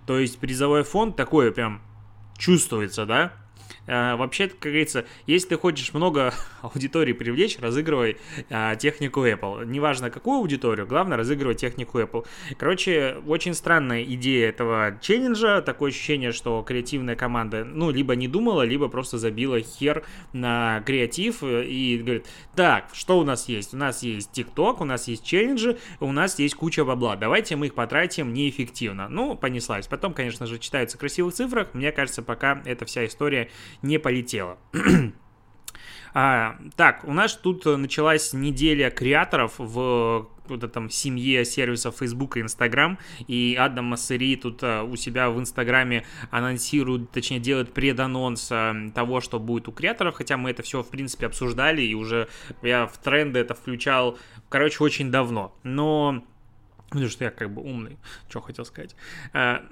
То 0.07 0.19
есть 0.19 0.39
призовой 0.39 0.83
фонд 0.83 1.17
такой 1.17 1.51
прям 1.51 1.81
чувствуется, 2.39 3.05
да? 3.05 3.33
А, 3.89 4.17
вообще, 4.17 4.49
как 4.49 4.61
говорится, 4.61 5.07
если 5.27 5.49
ты 5.49 5.57
хочешь 5.57 5.95
много 5.95 6.35
аудитории 6.63 7.13
привлечь, 7.13 7.59
разыгрывай 7.59 8.19
а, 8.51 8.77
технику 8.77 9.27
Apple. 9.27 9.65
Неважно, 9.67 10.11
какую 10.11 10.39
аудиторию, 10.39 10.87
главное 10.87 11.17
разыгрывать 11.17 11.59
технику 11.59 11.99
Apple. 11.99 12.27
Короче, 12.59 13.17
очень 13.27 13.55
странная 13.55 14.05
идея 14.05 14.51
этого 14.51 14.99
челленджа. 15.01 15.63
Такое 15.63 15.91
ощущение, 15.91 16.33
что 16.33 16.63
креативная 16.63 17.17
команда, 17.17 17.65
ну, 17.65 17.91
либо 17.91 18.15
не 18.15 18.29
думала, 18.29 18.63
либо 18.63 18.89
просто 18.89 19.19
забила 19.19 19.61
хер 19.61 20.05
на 20.33 20.83
креатив 20.85 21.43
и 21.43 21.99
говорит, 22.03 22.27
так, 22.55 22.91
что 22.93 23.19
у 23.19 23.25
нас 23.25 23.49
есть? 23.49 23.73
У 23.73 23.77
нас 23.77 24.03
есть 24.03 24.39
TikTok, 24.39 24.77
у 24.81 24.85
нас 24.85 25.09
есть 25.09 25.25
челленджи, 25.25 25.79
у 26.01 26.13
нас 26.13 26.39
есть 26.39 26.55
куча 26.55 26.85
бабла. 26.85 27.17
Давайте 27.17 27.57
мы 27.57 27.67
их 27.67 27.75
потратим 27.75 28.35
неэффективно. 28.35 29.09
Ну, 29.09 29.37
понеслась. 29.37 29.87
Потом, 29.87 30.13
конечно 30.13 30.47
же, 30.47 30.59
читаются 30.59 30.97
в 30.97 31.01
красивых 31.01 31.35
цифрах. 31.35 31.73
Мне 31.73 31.93
кажется, 31.93 32.23
пока 32.23 32.63
эта 32.65 32.85
вся 32.85 33.07
история 33.07 33.49
не 33.83 33.99
полетела. 33.99 34.59
А, 36.15 36.57
так, 36.75 37.05
у 37.05 37.13
нас 37.13 37.35
тут 37.37 37.67
началась 37.67 38.33
неделя 38.33 38.91
креаторов 38.91 39.55
в 39.59 40.27
вот 40.49 40.65
этом 40.65 40.91
семье 40.91 41.45
сервисов 41.45 41.97
Facebook 41.99 42.37
и 42.37 42.41
Instagram, 42.41 42.99
и 43.27 43.57
Адам 43.59 43.87
Массери 43.87 44.37
тут 44.37 44.61
а, 44.63 44.83
у 44.83 44.97
себя 44.97 45.31
в 45.31 45.39
Инстаграме 45.39 46.05
анонсирует, 46.31 47.11
точнее 47.11 47.41
делает 47.41 47.73
преданонс 47.73 48.49
а, 48.51 48.75
того, 48.95 49.21
что 49.21 49.39
будет 49.39 49.69
у 49.69 49.73
креаторов, 49.73 50.17
хотя 50.17 50.37
мы 50.37 50.51
это 50.51 50.63
все, 50.63 50.83
в 50.83 50.89
принципе, 50.89 51.27
обсуждали, 51.27 51.83
и 51.83 51.95
уже 51.95 52.29
я 52.63 52.87
в 52.87 52.99
тренды 52.99 53.39
это 53.39 53.55
включал, 53.55 54.19
короче, 54.49 54.83
очень 54.83 55.11
давно, 55.11 55.55
но... 55.63 56.25
Потому 56.89 57.11
что 57.11 57.25
я 57.25 57.31
как 57.31 57.53
бы 57.53 57.61
умный, 57.61 57.99
что 58.31 58.41
хотел 58.41 58.65
сказать. 58.65 58.97
А, 59.35 59.63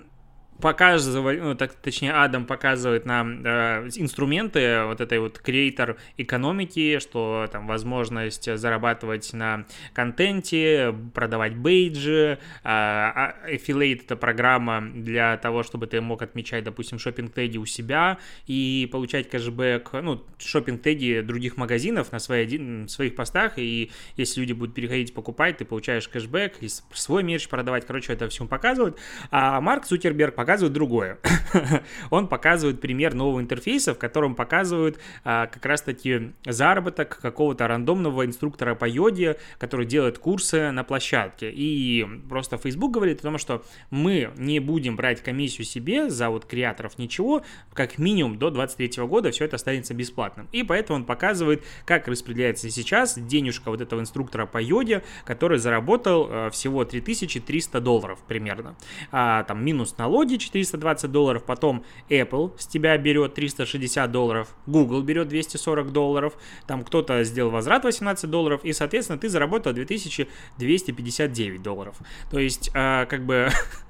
показывает, 0.61 1.43
ну, 1.43 1.55
так, 1.55 1.75
точнее, 1.75 2.13
Адам 2.13 2.47
показывает 2.47 3.05
нам 3.07 3.45
э, 3.45 3.89
инструменты 3.97 4.85
вот 4.85 5.01
этой 5.01 5.19
вот 5.19 5.39
креатор 5.39 5.97
экономики, 6.17 6.99
что 6.99 7.47
там 7.51 7.67
возможность 7.67 8.57
зарабатывать 8.57 9.33
на 9.33 9.67
контенте, 9.93 10.95
продавать 11.15 11.57
бейджи, 11.57 12.39
э, 12.65 12.69
affiliate 12.69 14.03
это 14.05 14.17
программа 14.17 14.81
для 14.81 15.37
того, 15.37 15.63
чтобы 15.63 15.87
ты 15.87 16.01
мог 16.01 16.23
отмечать, 16.23 16.65
допустим, 16.65 16.99
шопинг 16.99 17.33
теги 17.33 17.59
у 17.59 17.67
себя 17.67 18.19
и 18.47 18.89
получать 18.91 19.29
кэшбэк, 19.29 19.91
ну, 20.03 20.25
шопинг 20.39 20.83
теги 20.83 21.21
других 21.21 21.57
магазинов 21.57 22.13
на 22.13 22.19
свои, 22.19 22.87
своих 22.87 23.15
постах, 23.17 23.59
и 23.59 23.91
если 24.17 24.41
люди 24.41 24.53
будут 24.53 24.75
переходить 24.75 25.13
покупать, 25.13 25.59
ты 25.59 25.65
получаешь 25.65 26.09
кэшбэк, 26.09 26.59
и 26.61 26.69
свой 26.69 27.23
мерч 27.23 27.49
продавать, 27.49 27.87
короче, 27.87 28.13
это 28.13 28.29
все 28.29 28.47
показывают. 28.47 28.99
А 29.31 29.61
Марк 29.61 29.85
Цукерберг 29.87 30.35
показывает 30.47 30.75
другое. 30.75 31.19
Он 32.11 32.29
показывает 32.29 32.81
пример 32.81 33.15
нового 33.15 33.41
интерфейса, 33.41 33.95
в 33.95 33.99
котором 33.99 34.37
показывают 34.37 34.97
а, 35.25 35.49
как 35.49 35.67
раз-таки 35.67 36.35
заработок 36.45 37.19
какого-то 37.21 37.67
рандомного 37.67 38.25
инструктора 38.25 38.77
по 38.77 38.85
йоде, 38.85 39.39
который 39.59 39.87
делает 39.87 40.21
курсы 40.21 40.71
на 40.71 40.85
площадке. 40.85 41.51
И 41.51 42.07
просто 42.29 42.59
Facebook 42.59 42.93
говорит 42.93 43.19
о 43.19 43.23
том, 43.23 43.39
что 43.39 43.65
мы 43.91 44.31
не 44.37 44.61
будем 44.61 44.95
брать 44.95 45.21
комиссию 45.21 45.65
себе 45.65 46.11
за 46.11 46.31
вот 46.31 46.45
креаторов 46.45 46.97
ничего, 46.97 47.43
как 47.75 47.99
минимум 47.99 48.39
до 48.39 48.51
23 48.51 49.03
года 49.03 49.33
все 49.33 49.47
это 49.47 49.57
останется 49.57 49.95
бесплатным. 49.95 50.49
И 50.53 50.63
поэтому 50.63 51.01
он 51.01 51.05
показывает, 51.07 51.65
как 51.85 52.07
распределяется 52.07 52.71
сейчас 52.71 53.19
денежка 53.19 53.73
вот 53.73 53.81
этого 53.81 54.01
инструктора 54.01 54.47
по 54.47 54.63
йоде, 54.63 55.03
который 55.25 55.59
заработал 55.59 56.29
э, 56.31 56.51
всего 56.51 56.85
3300 56.85 57.81
долларов 57.81 58.21
примерно. 58.29 58.77
А, 59.11 59.43
там 59.43 59.65
минус 59.65 59.99
налоги 59.99 60.36
420 60.39 61.11
долларов, 61.11 61.45
потом 61.45 61.85
Apple 62.09 62.53
с 62.59 62.67
тебя 62.67 62.97
берет 62.99 63.35
360 63.35 64.11
долларов, 64.11 64.55
Google 64.67 65.03
берет 65.03 65.29
240 65.29 65.93
долларов, 65.93 66.35
там 66.67 66.85
кто-то 66.85 67.23
сделал 67.25 67.51
возврат 67.51 67.85
18 67.85 68.31
долларов, 68.31 68.61
и, 68.65 68.73
соответственно, 68.73 69.19
ты 69.19 69.29
заработал 69.29 69.73
2259 69.73 71.63
долларов. 71.63 71.97
То 72.31 72.39
есть, 72.39 72.71
э, 72.75 73.07
как 73.07 73.25
бы... 73.25 73.49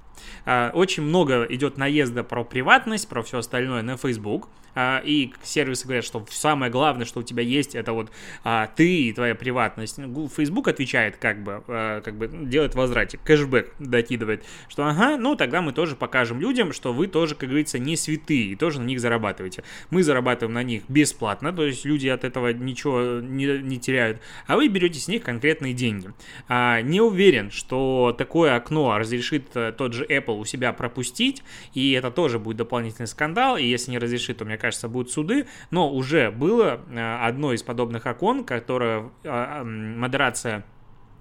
А, 0.47 0.71
очень 0.73 1.03
много 1.03 1.45
идет 1.51 1.77
наезда 1.77 2.23
про 2.23 2.45
приватность, 2.45 3.09
про 3.09 3.23
все 3.23 3.39
остальное 3.39 3.83
на 3.83 3.97
Facebook. 3.97 4.49
А, 4.79 5.01
и 5.03 5.33
сервисы 5.43 5.85
говорят, 5.85 6.05
что 6.05 6.25
самое 6.31 6.71
главное, 6.71 7.07
что 7.07 7.21
у 7.21 7.23
тебя 7.23 7.43
есть, 7.43 7.75
это 7.75 7.95
вот 7.95 8.11
а, 8.45 8.67
ты 8.77 9.05
и 9.05 9.13
твоя 9.13 9.35
приватность. 9.35 9.99
Facebook 10.37 10.69
отвечает 10.69 11.17
как 11.17 11.43
бы, 11.43 11.63
как 11.67 12.15
бы 12.17 12.29
делает 12.29 12.75
возвратик, 12.75 13.21
кэшбэк 13.23 13.73
докидывает, 13.79 14.45
что 14.69 14.87
ага, 14.87 15.17
ну 15.17 15.35
тогда 15.35 15.63
мы 15.63 15.73
тоже 15.73 15.97
покажем 15.97 16.41
людям, 16.41 16.73
что 16.73 16.93
вы 16.93 17.07
тоже, 17.07 17.35
как 17.35 17.49
говорится, 17.49 17.79
не 17.79 17.97
святые 17.97 18.53
и 18.53 18.55
тоже 18.55 18.81
на 18.81 18.85
них 18.85 19.01
зарабатываете. 19.01 19.65
Мы 19.89 20.03
зарабатываем 20.03 20.53
на 20.53 20.63
них 20.63 20.83
бесплатно, 20.89 21.55
то 21.55 21.65
есть 21.65 21.87
люди 21.87 22.09
от 22.09 22.25
этого 22.25 22.53
ничего 22.53 23.21
не, 23.21 23.59
не 23.59 23.79
теряют, 23.79 24.21
а 24.47 24.57
вы 24.57 24.69
берете 24.69 25.01
с 25.01 25.09
них 25.09 25.23
конкретные 25.23 25.73
деньги. 25.73 26.13
Не 26.51 27.01
уверен, 27.01 27.51
что 27.51 28.15
такое 28.17 28.55
окно 28.55 28.99
разрешит 28.99 29.57
э, 29.57 29.73
тот 29.73 29.95
же 29.95 30.05
Apple 30.05 30.36
у 30.37 30.45
себя 30.45 30.73
пропустить, 30.73 31.43
и 31.75 31.93
это 31.93 32.11
тоже 32.11 32.39
будет 32.39 32.57
дополнительный 32.57 33.07
скандал, 33.07 33.57
и 33.57 33.65
если 33.65 33.91
не 33.91 33.99
разрешит, 33.99 34.39
то, 34.39 34.45
мне 34.45 34.57
кажется, 34.57 34.89
будут 34.89 35.11
суды, 35.11 35.47
но 35.71 35.93
уже 35.93 36.31
было 36.31 36.81
э, 36.89 37.27
одно 37.27 37.53
из 37.53 37.63
подобных 37.63 38.07
окон, 38.07 38.45
которое 38.45 39.11
э, 39.23 39.63
модерация 39.65 40.65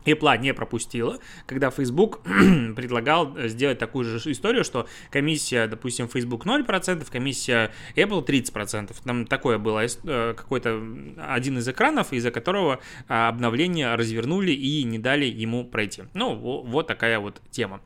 Apple 0.05 0.38
не 0.39 0.53
пропустила, 0.53 1.19
когда 1.45 1.69
Facebook 1.69 2.21
предлагал 2.75 3.35
сделать 3.47 3.79
такую 3.79 4.05
же 4.05 4.31
историю, 4.31 4.63
что 4.63 4.88
комиссия, 5.12 5.67
допустим, 5.67 6.07
Facebook 6.07 6.45
0%, 6.45 7.07
комиссия 7.12 7.71
Apple 7.95 8.25
30%. 8.25 8.95
Там 9.03 9.25
такое 9.27 9.57
было 9.57 9.85
э, 9.85 10.33
какой-то 10.35 10.81
один 11.17 11.57
из 11.57 11.67
экранов, 11.67 12.13
из-за 12.13 12.31
которого 12.31 12.79
а, 13.07 13.29
обновление 13.29 13.95
развернули 13.95 14.51
и 14.51 14.83
не 14.83 15.00
дали 15.00 15.25
ему 15.25 15.65
пройти. 15.65 16.03
Ну, 16.13 16.35
вот 16.35 16.88
такая 16.88 17.19
вот 17.19 17.41
тема. 17.51 17.81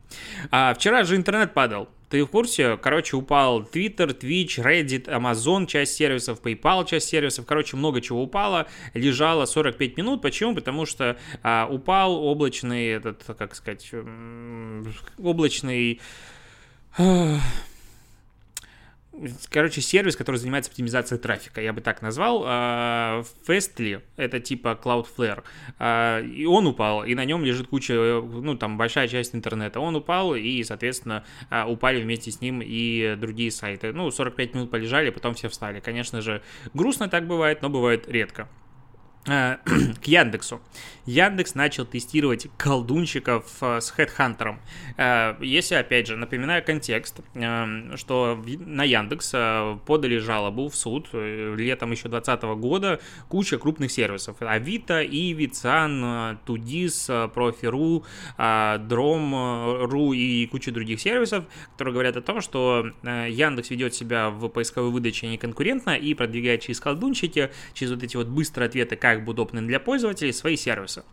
А 0.51 0.73
вчера 0.73 1.03
же 1.03 1.15
интернет 1.15 1.53
падал. 1.53 1.89
Ты 2.10 2.24
в 2.24 2.28
курсе? 2.28 2.78
Короче, 2.78 3.16
упал 3.16 3.62
Twitter, 3.62 4.18
Twitch, 4.18 4.58
Reddit, 4.58 5.06
Amazon, 5.06 5.68
часть 5.68 5.94
сервисов, 5.94 6.42
PayPal, 6.42 6.88
часть 6.88 7.10
сервисов. 7.10 7.46
Короче, 7.46 7.78
много 7.78 8.01
чего 8.01 8.24
упало. 8.24 8.68
Лежало 8.96 9.46
45 9.46 9.98
минут. 9.98 10.22
Почему? 10.22 10.56
Потому 10.56 10.86
что 10.86 11.18
а, 11.44 11.68
упал 11.70 12.16
облачный, 12.16 12.88
этот, 12.88 13.24
как 13.38 13.54
сказать, 13.56 13.92
облачный 15.20 16.01
короче, 19.50 19.82
сервис, 19.82 20.16
который 20.16 20.38
занимается 20.38 20.72
оптимизацией 20.72 21.20
трафика, 21.20 21.62
я 21.62 21.74
бы 21.74 21.82
так 21.82 22.01
назвал. 22.01 22.44
А, 22.46 23.24
Fastly, 23.48 24.01
это 24.16 24.39
типа 24.39 24.80
Cloudflare, 24.82 25.44
а, 25.78 26.22
и 26.22 26.46
он 26.46 26.68
упал, 26.68 27.04
и 27.04 27.16
на 27.16 27.25
нем 27.25 27.44
лежит 27.44 27.68
куча, 27.68 27.94
ну, 27.94 28.56
там, 28.56 28.78
большая 28.78 29.08
часть 29.08 29.36
интернета. 29.36 29.80
Он 29.80 29.96
упал, 29.96 30.36
и, 30.36 30.63
соответственно, 30.63 31.25
а, 31.50 31.70
упали 31.70 32.01
вместе 32.01 32.32
с 32.32 32.42
ним 32.42 32.62
и 32.63 33.16
другие 33.18 33.51
сайты. 33.51 33.92
Ну, 33.94 34.10
45 34.12 34.54
минут 34.54 34.72
полежали, 34.72 35.10
потом 35.10 35.34
все 35.34 35.50
встали. 35.50 35.80
Конечно 35.80 36.22
же, 36.22 36.42
грустно 36.74 37.10
так 37.10 37.28
бывает, 37.28 37.62
но 37.62 37.70
бывает 37.70 38.08
редко. 38.08 38.48
к 39.25 40.05
Яндексу. 40.05 40.61
Яндекс 41.09 41.55
начал 41.55 41.85
тестировать 41.85 42.47
колдунчиков 42.57 43.45
э, 43.61 43.81
с 43.81 43.91
HeadHunter. 43.97 44.57
Э, 44.95 45.35
если, 45.41 45.73
опять 45.73 46.05
же, 46.05 46.15
напоминаю 46.15 46.63
контекст, 46.63 47.21
э, 47.33 47.95
что 47.95 48.39
на 48.45 48.83
Яндекс 48.83 49.31
подали 49.88 50.17
жалобу 50.19 50.69
в 50.69 50.75
суд 50.75 51.09
летом 51.11 51.91
еще 51.91 52.09
2020 52.09 52.43
года 52.59 52.99
куча 53.27 53.57
крупных 53.57 53.91
сервисов. 53.91 54.35
Авито, 54.39 55.03
Иви, 55.03 55.47
Цан, 55.47 56.38
Тудис, 56.45 57.09
Профи.ру, 57.33 58.05
Дром.ру 58.38 60.13
и 60.13 60.45
куча 60.45 60.71
других 60.71 61.01
сервисов, 61.01 61.45
которые 61.73 61.93
говорят 61.93 62.17
о 62.17 62.21
том, 62.21 62.41
что 62.41 62.85
Яндекс 63.03 63.71
ведет 63.71 63.95
себя 63.95 64.29
в 64.29 64.47
поисковой 64.49 64.91
выдаче 64.91 65.27
неконкурентно 65.27 65.97
и 65.97 66.13
продвигает 66.13 66.61
через 66.61 66.79
колдунчики, 66.79 67.49
через 67.73 67.93
вот 67.93 68.03
эти 68.03 68.15
вот 68.15 68.27
быстрые 68.27 68.67
ответы, 68.67 68.95
как 68.95 69.09
бы 69.24 69.32
удобны 69.32 69.62
для 69.62 69.80
пользователей, 69.80 70.34
свои 70.34 70.56
сервисы. 70.56 71.04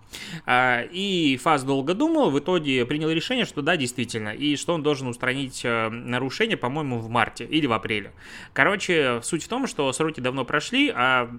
А, 0.44 0.82
и 0.82 1.36
ФАС 1.36 1.64
долго 1.64 1.94
думал, 1.94 2.30
в 2.30 2.38
итоге 2.38 2.84
принял 2.86 3.10
решение, 3.10 3.44
что 3.44 3.62
да, 3.62 3.76
действительно, 3.76 4.30
и 4.30 4.56
что 4.56 4.74
он 4.74 4.82
должен 4.82 5.08
устранить 5.08 5.62
э, 5.64 5.88
нарушение, 5.88 6.56
по-моему, 6.56 6.98
в 6.98 7.08
марте 7.08 7.44
или 7.44 7.66
в 7.66 7.72
апреле. 7.72 8.12
Короче, 8.52 9.20
суть 9.22 9.44
в 9.44 9.48
том, 9.48 9.66
что 9.66 9.92
сроки 9.92 10.20
давно 10.20 10.44
прошли, 10.44 10.92
а 10.94 11.30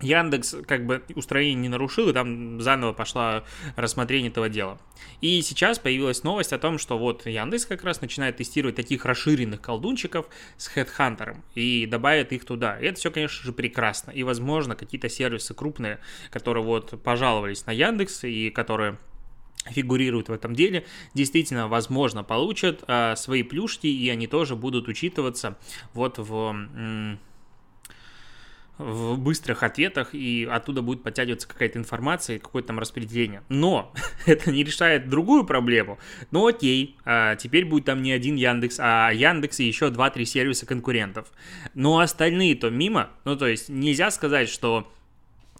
Яндекс 0.00 0.56
как 0.66 0.86
бы 0.86 1.02
устроение 1.14 1.54
не 1.54 1.68
нарушил, 1.68 2.08
и 2.08 2.12
там 2.12 2.60
заново 2.60 2.92
пошла 2.92 3.44
рассмотрение 3.76 4.30
этого 4.30 4.48
дела. 4.48 4.78
И 5.20 5.40
сейчас 5.42 5.78
появилась 5.78 6.22
новость 6.22 6.52
о 6.52 6.58
том, 6.58 6.78
что 6.78 6.98
вот 6.98 7.26
Яндекс 7.26 7.64
как 7.64 7.82
раз 7.82 8.00
начинает 8.00 8.36
тестировать 8.36 8.76
таких 8.76 9.04
расширенных 9.06 9.60
колдунчиков 9.62 10.26
с 10.58 10.70
HeadHunter 10.76 11.38
и 11.54 11.86
добавит 11.86 12.32
их 12.32 12.44
туда. 12.44 12.78
И 12.78 12.86
это 12.86 12.98
все, 12.98 13.10
конечно 13.10 13.42
же, 13.42 13.52
прекрасно. 13.52 14.10
И, 14.10 14.22
возможно, 14.22 14.76
какие-то 14.76 15.08
сервисы 15.08 15.54
крупные, 15.54 15.98
которые 16.30 16.64
вот 16.64 17.02
пожаловались 17.02 17.64
на 17.64 17.72
Яндекс 17.72 18.24
и 18.24 18.50
которые 18.50 18.98
фигурируют 19.70 20.28
в 20.28 20.32
этом 20.32 20.54
деле, 20.54 20.84
действительно, 21.14 21.68
возможно, 21.68 22.22
получат 22.22 22.84
а, 22.86 23.16
свои 23.16 23.42
плюшки, 23.42 23.86
и 23.86 24.08
они 24.10 24.26
тоже 24.26 24.56
будут 24.56 24.88
учитываться 24.88 25.58
вот 25.94 26.18
в... 26.18 26.34
М- 26.34 27.18
в 28.78 29.16
быстрых 29.18 29.62
ответах, 29.62 30.14
и 30.14 30.48
оттуда 30.50 30.82
будет 30.82 31.02
подтягиваться 31.02 31.48
какая-то 31.48 31.78
информация 31.78 32.36
и 32.36 32.38
какое-то 32.38 32.68
там 32.68 32.78
распределение. 32.78 33.42
Но 33.48 33.92
это 34.26 34.50
не 34.50 34.64
решает 34.64 35.08
другую 35.08 35.44
проблему. 35.44 35.98
Ну 36.30 36.46
окей, 36.46 36.96
а, 37.04 37.36
теперь 37.36 37.64
будет 37.64 37.86
там 37.86 38.02
не 38.02 38.12
один 38.12 38.36
Яндекс, 38.36 38.76
а 38.80 39.10
Яндекс 39.10 39.60
и 39.60 39.64
еще 39.64 39.86
2-3 39.88 40.24
сервиса 40.24 40.66
конкурентов. 40.66 41.28
Но 41.74 41.98
остальные-то 41.98 42.70
мимо. 42.70 43.10
Ну 43.24 43.36
то 43.36 43.46
есть 43.46 43.68
нельзя 43.68 44.10
сказать, 44.10 44.48
что 44.48 44.92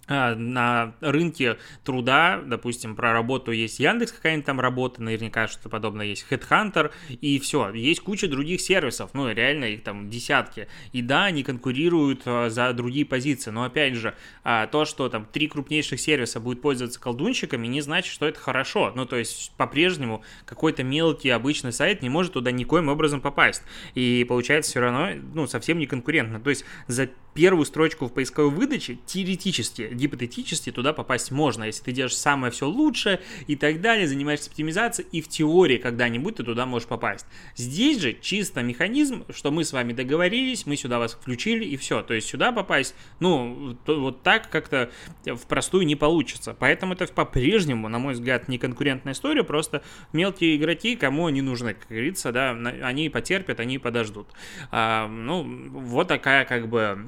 на 0.08 0.94
рынке 1.00 1.58
труда, 1.84 2.40
допустим, 2.44 2.94
про 2.94 3.12
работу 3.12 3.50
есть 3.50 3.80
Яндекс, 3.80 4.12
какая-нибудь 4.12 4.46
там 4.46 4.60
работа, 4.60 5.02
наверняка 5.02 5.48
что-то 5.48 5.68
подобное 5.68 6.06
есть, 6.06 6.26
Headhunter, 6.30 6.92
и 7.08 7.38
все. 7.38 7.72
Есть 7.72 8.00
куча 8.00 8.28
других 8.28 8.60
сервисов, 8.60 9.10
ну, 9.14 9.30
реально 9.30 9.66
их 9.66 9.82
там 9.82 10.08
десятки. 10.08 10.68
И 10.92 11.02
да, 11.02 11.25
они 11.25 11.42
конкурируют 11.42 12.22
а, 12.26 12.50
за 12.50 12.72
другие 12.72 13.04
позиции, 13.04 13.50
но 13.50 13.64
опять 13.64 13.94
же, 13.94 14.14
а, 14.44 14.66
то, 14.66 14.84
что 14.84 15.08
там 15.08 15.26
три 15.26 15.48
крупнейших 15.48 15.98
сервиса 16.00 16.40
будет 16.40 16.62
пользоваться 16.62 17.00
колдунщиками, 17.00 17.66
не 17.66 17.80
значит, 17.80 18.12
что 18.12 18.26
это 18.26 18.38
хорошо. 18.38 18.92
Ну, 18.95 19.06
то 19.06 19.16
есть, 19.16 19.52
по-прежнему 19.56 20.23
какой-то 20.45 20.82
мелкий 20.82 21.30
обычный 21.30 21.73
сайт 21.73 22.02
не 22.02 22.08
может 22.08 22.32
туда 22.34 22.50
никоим 22.50 22.88
образом 22.88 23.21
попасть. 23.21 23.62
И 23.95 24.25
получается 24.28 24.71
все 24.71 24.80
равно, 24.80 25.10
ну, 25.34 25.47
совсем 25.47 25.78
не 25.78 25.86
конкурентно. 25.86 26.40
То 26.40 26.50
есть, 26.50 26.64
за 26.86 27.08
первую 27.34 27.66
строчку 27.66 28.06
в 28.06 28.12
поисковой 28.12 28.50
выдаче 28.50 28.99
теоретически 29.06 29.90
гипотетически 29.97 30.71
туда 30.71 30.93
попасть 30.93 31.30
можно, 31.30 31.65
если 31.65 31.82
ты 31.82 31.93
делаешь 31.93 32.17
самое 32.17 32.52
все 32.52 32.67
лучшее 32.67 33.21
и 33.47 33.56
так 33.56 33.80
далее, 33.80 34.06
занимаешься 34.06 34.50
оптимизацией, 34.50 35.09
и 35.13 35.21
в 35.21 35.28
теории 35.28 35.78
когда-нибудь 35.78 36.37
ты 36.37 36.45
туда 36.45 36.67
можешь 36.67 36.89
попасть. 36.89 37.26
Здесь 37.56 38.00
же 38.00 38.13
чисто 38.13 38.63
механизм, 38.63 39.25
что 39.30 39.50
мы 39.50 39.65
с 39.65 39.73
вами 39.73 39.93
договорились, 39.93 40.67
мы 40.67 40.76
сюда 40.76 40.99
вас 40.99 41.15
включили, 41.15 41.65
и 41.65 41.76
все. 41.76 42.02
То 42.02 42.15
есть 42.15 42.28
сюда 42.28 42.52
попасть, 42.52 42.95
ну, 43.21 43.76
вот 43.87 44.23
так 44.23 44.50
как-то 44.50 44.91
в 45.25 45.47
простую 45.47 45.87
не 45.87 45.97
получится. 45.97 46.54
Поэтому 46.59 46.93
это 46.93 47.06
по-прежнему, 47.06 47.89
на 47.89 47.99
мой 47.99 48.15
взгляд, 48.15 48.49
не 48.49 48.59
конкурентная 48.59 49.13
история, 49.15 49.45
просто 49.45 49.82
мелкие 50.13 50.56
игроки, 50.56 50.97
кому 50.97 51.26
они 51.26 51.43
нужны, 51.43 51.75
как 51.75 51.89
говорится, 51.89 52.32
да, 52.32 52.50
они 52.50 53.09
потерпят, 53.09 53.61
они 53.61 53.78
подождут. 53.78 54.28
А, 54.71 55.09
ну, 55.09 55.43
вот 55.71 56.09
такая 56.09 56.45
как 56.45 56.69
бы 56.69 56.99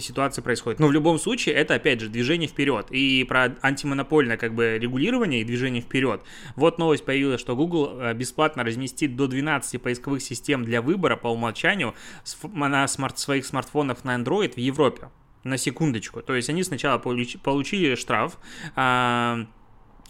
ситуация 0.00 0.42
происходит. 0.42 0.80
Но 0.80 0.88
в 0.88 0.92
любом 0.92 1.18
случае, 1.18 1.54
это, 1.54 1.74
опять 1.74 2.00
же, 2.00 2.08
движение 2.08 2.33
движение 2.34 2.48
вперед. 2.48 2.86
И 2.90 3.24
про 3.24 3.56
антимонопольное 3.62 4.36
как 4.36 4.54
бы 4.54 4.78
регулирование 4.78 5.40
и 5.40 5.44
движение 5.44 5.82
вперед. 5.82 6.22
Вот 6.56 6.78
новость 6.78 7.04
появилась, 7.04 7.40
что 7.40 7.56
Google 7.56 8.00
э, 8.00 8.14
бесплатно 8.14 8.64
разместит 8.64 9.16
до 9.16 9.26
12 9.26 9.80
поисковых 9.80 10.22
систем 10.22 10.64
для 10.64 10.82
выбора 10.82 11.16
по 11.16 11.28
умолчанию 11.28 11.94
на 12.42 12.88
смарт 12.88 13.18
своих 13.18 13.46
смартфонах 13.46 14.04
на 14.04 14.16
Android 14.16 14.54
в 14.54 14.58
Европе. 14.58 15.08
На 15.44 15.58
секундочку. 15.58 16.22
То 16.22 16.34
есть 16.34 16.48
они 16.48 16.64
сначала 16.64 16.98
получили 16.98 17.96
штраф, 17.96 18.38
а, 18.76 19.46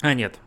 а 0.01 0.15
нет, 0.15 0.39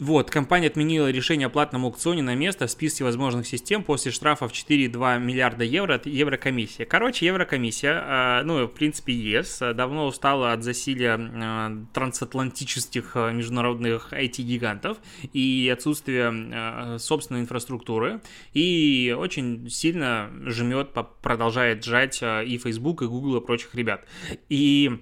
вот, 0.00 0.30
компания 0.30 0.68
отменила 0.68 1.10
решение 1.10 1.46
о 1.46 1.50
платном 1.50 1.84
аукционе 1.84 2.22
на 2.22 2.34
место 2.34 2.66
в 2.66 2.70
списке 2.70 3.04
возможных 3.04 3.46
систем 3.46 3.82
после 3.82 4.10
штрафов 4.10 4.50
4,2 4.50 5.20
миллиарда 5.20 5.62
евро 5.62 5.96
от 5.96 6.06
Еврокомиссии. 6.06 6.84
Короче, 6.84 7.26
Еврокомиссия, 7.26 8.02
а, 8.02 8.42
ну, 8.42 8.64
в 8.64 8.68
принципе, 8.68 9.12
ЕС, 9.12 9.58
давно 9.74 10.06
устала 10.06 10.52
от 10.54 10.64
засилия 10.64 11.18
а, 11.20 11.84
трансатлантических 11.92 13.12
а, 13.14 13.30
международных 13.32 14.14
IT-гигантов 14.14 14.96
и 15.34 15.70
отсутствия 15.70 16.98
собственной 16.98 17.42
инфраструктуры, 17.42 18.22
и 18.54 19.14
очень 19.16 19.68
сильно 19.68 20.30
жмет, 20.46 20.96
продолжает 21.20 21.84
сжать 21.84 22.22
и 22.22 22.56
Facebook, 22.56 23.02
и 23.02 23.06
Google, 23.06 23.36
и 23.36 23.44
прочих 23.44 23.74
ребят. 23.74 24.06
И 24.48 25.00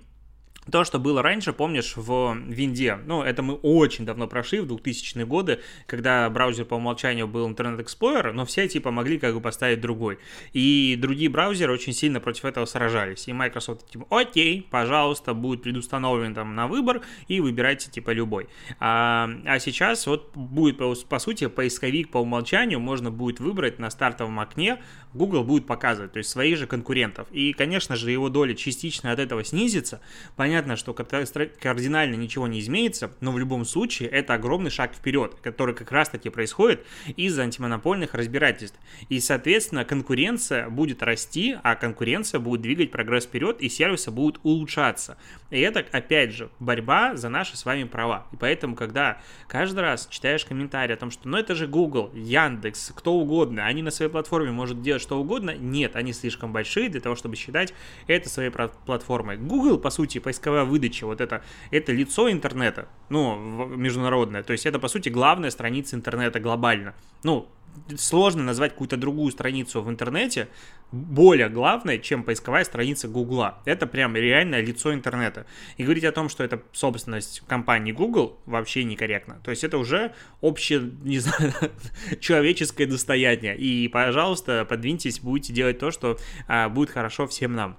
то, 0.70 0.84
что 0.84 0.98
было 0.98 1.22
раньше, 1.22 1.52
помнишь, 1.52 1.94
в 1.96 2.36
Винде, 2.46 2.98
ну, 3.06 3.22
это 3.22 3.42
мы 3.42 3.54
очень 3.54 4.04
давно 4.04 4.26
прошли, 4.26 4.60
в 4.60 4.66
2000-е 4.66 5.26
годы, 5.26 5.60
когда 5.86 6.28
браузер 6.30 6.64
по 6.64 6.74
умолчанию 6.74 7.26
был 7.26 7.48
Internet 7.48 7.84
Explorer, 7.84 8.32
но 8.32 8.44
все, 8.44 8.68
типа, 8.68 8.90
могли 8.90 9.18
как 9.18 9.34
бы 9.34 9.40
поставить 9.40 9.80
другой. 9.80 10.18
И 10.52 10.96
другие 10.98 11.30
браузеры 11.30 11.72
очень 11.72 11.92
сильно 11.92 12.20
против 12.20 12.44
этого 12.44 12.64
сражались. 12.66 13.28
И 13.28 13.32
Microsoft, 13.32 13.90
типа, 13.90 14.06
окей, 14.10 14.66
пожалуйста, 14.70 15.34
будет 15.34 15.62
предустановлен 15.62 16.34
там 16.34 16.54
на 16.54 16.66
выбор, 16.66 17.02
и 17.28 17.40
выбирайте, 17.40 17.90
типа, 17.90 18.10
любой. 18.10 18.48
А, 18.80 19.30
а 19.44 19.58
сейчас 19.58 20.06
вот 20.06 20.32
будет, 20.34 20.78
по, 20.78 21.18
сути, 21.18 21.46
поисковик 21.48 22.10
по 22.10 22.18
умолчанию 22.18 22.80
можно 22.80 23.10
будет 23.10 23.40
выбрать 23.40 23.78
на 23.78 23.90
стартовом 23.90 24.40
окне 24.40 24.78
Google 25.18 25.44
будет 25.44 25.66
показывать, 25.66 26.12
то 26.12 26.18
есть 26.18 26.30
своих 26.30 26.56
же 26.56 26.66
конкурентов. 26.66 27.28
И, 27.30 27.52
конечно 27.52 27.96
же, 27.96 28.10
его 28.10 28.30
доля 28.30 28.54
частично 28.54 29.12
от 29.12 29.18
этого 29.18 29.44
снизится. 29.44 30.00
Понятно, 30.36 30.76
что 30.76 30.94
кардинально 30.94 32.14
ничего 32.14 32.46
не 32.46 32.60
изменится, 32.60 33.10
но 33.20 33.32
в 33.32 33.38
любом 33.38 33.64
случае 33.64 34.08
это 34.08 34.34
огромный 34.34 34.70
шаг 34.70 34.94
вперед, 34.94 35.34
который 35.42 35.74
как 35.74 35.92
раз-таки 35.92 36.30
происходит 36.30 36.86
из-за 37.16 37.42
антимонопольных 37.42 38.14
разбирательств. 38.14 38.78
И, 39.08 39.20
соответственно, 39.20 39.84
конкуренция 39.84 40.70
будет 40.70 41.02
расти, 41.02 41.56
а 41.62 41.74
конкуренция 41.74 42.40
будет 42.40 42.62
двигать 42.62 42.90
прогресс 42.90 43.24
вперед, 43.24 43.60
и 43.60 43.68
сервисы 43.68 44.10
будут 44.10 44.40
улучшаться. 44.44 45.18
И 45.50 45.60
это, 45.60 45.84
опять 45.92 46.32
же, 46.32 46.50
борьба 46.60 47.16
за 47.16 47.28
наши 47.28 47.56
с 47.56 47.64
вами 47.64 47.84
права. 47.84 48.26
И 48.32 48.36
поэтому, 48.36 48.76
когда 48.76 49.20
каждый 49.48 49.80
раз 49.80 50.06
читаешь 50.08 50.44
комментарии 50.44 50.92
о 50.92 50.96
том, 50.96 51.10
что 51.10 51.28
ну 51.28 51.36
это 51.36 51.54
же 51.54 51.66
Google, 51.66 52.10
Яндекс, 52.14 52.92
кто 52.94 53.14
угодно, 53.14 53.66
они 53.66 53.82
на 53.82 53.90
своей 53.90 54.10
платформе 54.10 54.52
могут 54.52 54.80
делать 54.82 55.02
что 55.08 55.18
угодно, 55.18 55.56
нет, 55.56 55.96
они 55.96 56.12
слишком 56.12 56.52
большие 56.52 56.90
для 56.90 57.00
того, 57.00 57.16
чтобы 57.16 57.34
считать 57.34 57.72
это 58.08 58.28
своей 58.28 58.50
платформой. 58.50 59.38
Google, 59.38 59.78
по 59.78 59.88
сути, 59.88 60.18
поисковая 60.18 60.64
выдача, 60.64 61.06
вот 61.06 61.22
это, 61.22 61.42
это 61.70 61.92
лицо 61.92 62.30
интернета, 62.30 62.88
ну, 63.08 63.66
международное, 63.66 64.42
то 64.42 64.52
есть 64.52 64.66
это, 64.66 64.78
по 64.78 64.88
сути, 64.88 65.08
главная 65.08 65.50
страница 65.50 65.96
интернета 65.96 66.40
глобально. 66.40 66.94
Ну, 67.22 67.48
сложно 67.96 68.42
назвать 68.42 68.72
какую-то 68.72 68.96
другую 68.96 69.30
страницу 69.32 69.82
в 69.82 69.90
интернете 69.90 70.48
более 70.90 71.48
главной, 71.48 71.98
чем 71.98 72.22
поисковая 72.22 72.64
страница 72.64 73.08
Гугла. 73.08 73.60
Это 73.66 73.86
прям 73.86 74.16
реальное 74.16 74.62
лицо 74.62 74.94
интернета. 74.94 75.46
И 75.76 75.84
говорить 75.84 76.04
о 76.04 76.12
том, 76.12 76.28
что 76.28 76.42
это 76.42 76.62
собственность 76.72 77.42
компании 77.46 77.92
Google, 77.92 78.38
вообще 78.46 78.84
некорректно. 78.84 79.40
То 79.44 79.50
есть 79.50 79.64
это 79.64 79.76
уже 79.76 80.14
общее, 80.40 80.90
не 81.02 81.18
знаю, 81.18 81.52
человеческое 82.20 82.86
достояние. 82.86 83.56
И, 83.56 83.88
пожалуйста, 83.88 84.64
подвиньтесь, 84.64 85.20
будете 85.20 85.52
делать 85.52 85.78
то, 85.78 85.90
что 85.90 86.18
а, 86.46 86.68
будет 86.70 86.90
хорошо 86.90 87.26
всем 87.26 87.54
нам. 87.54 87.76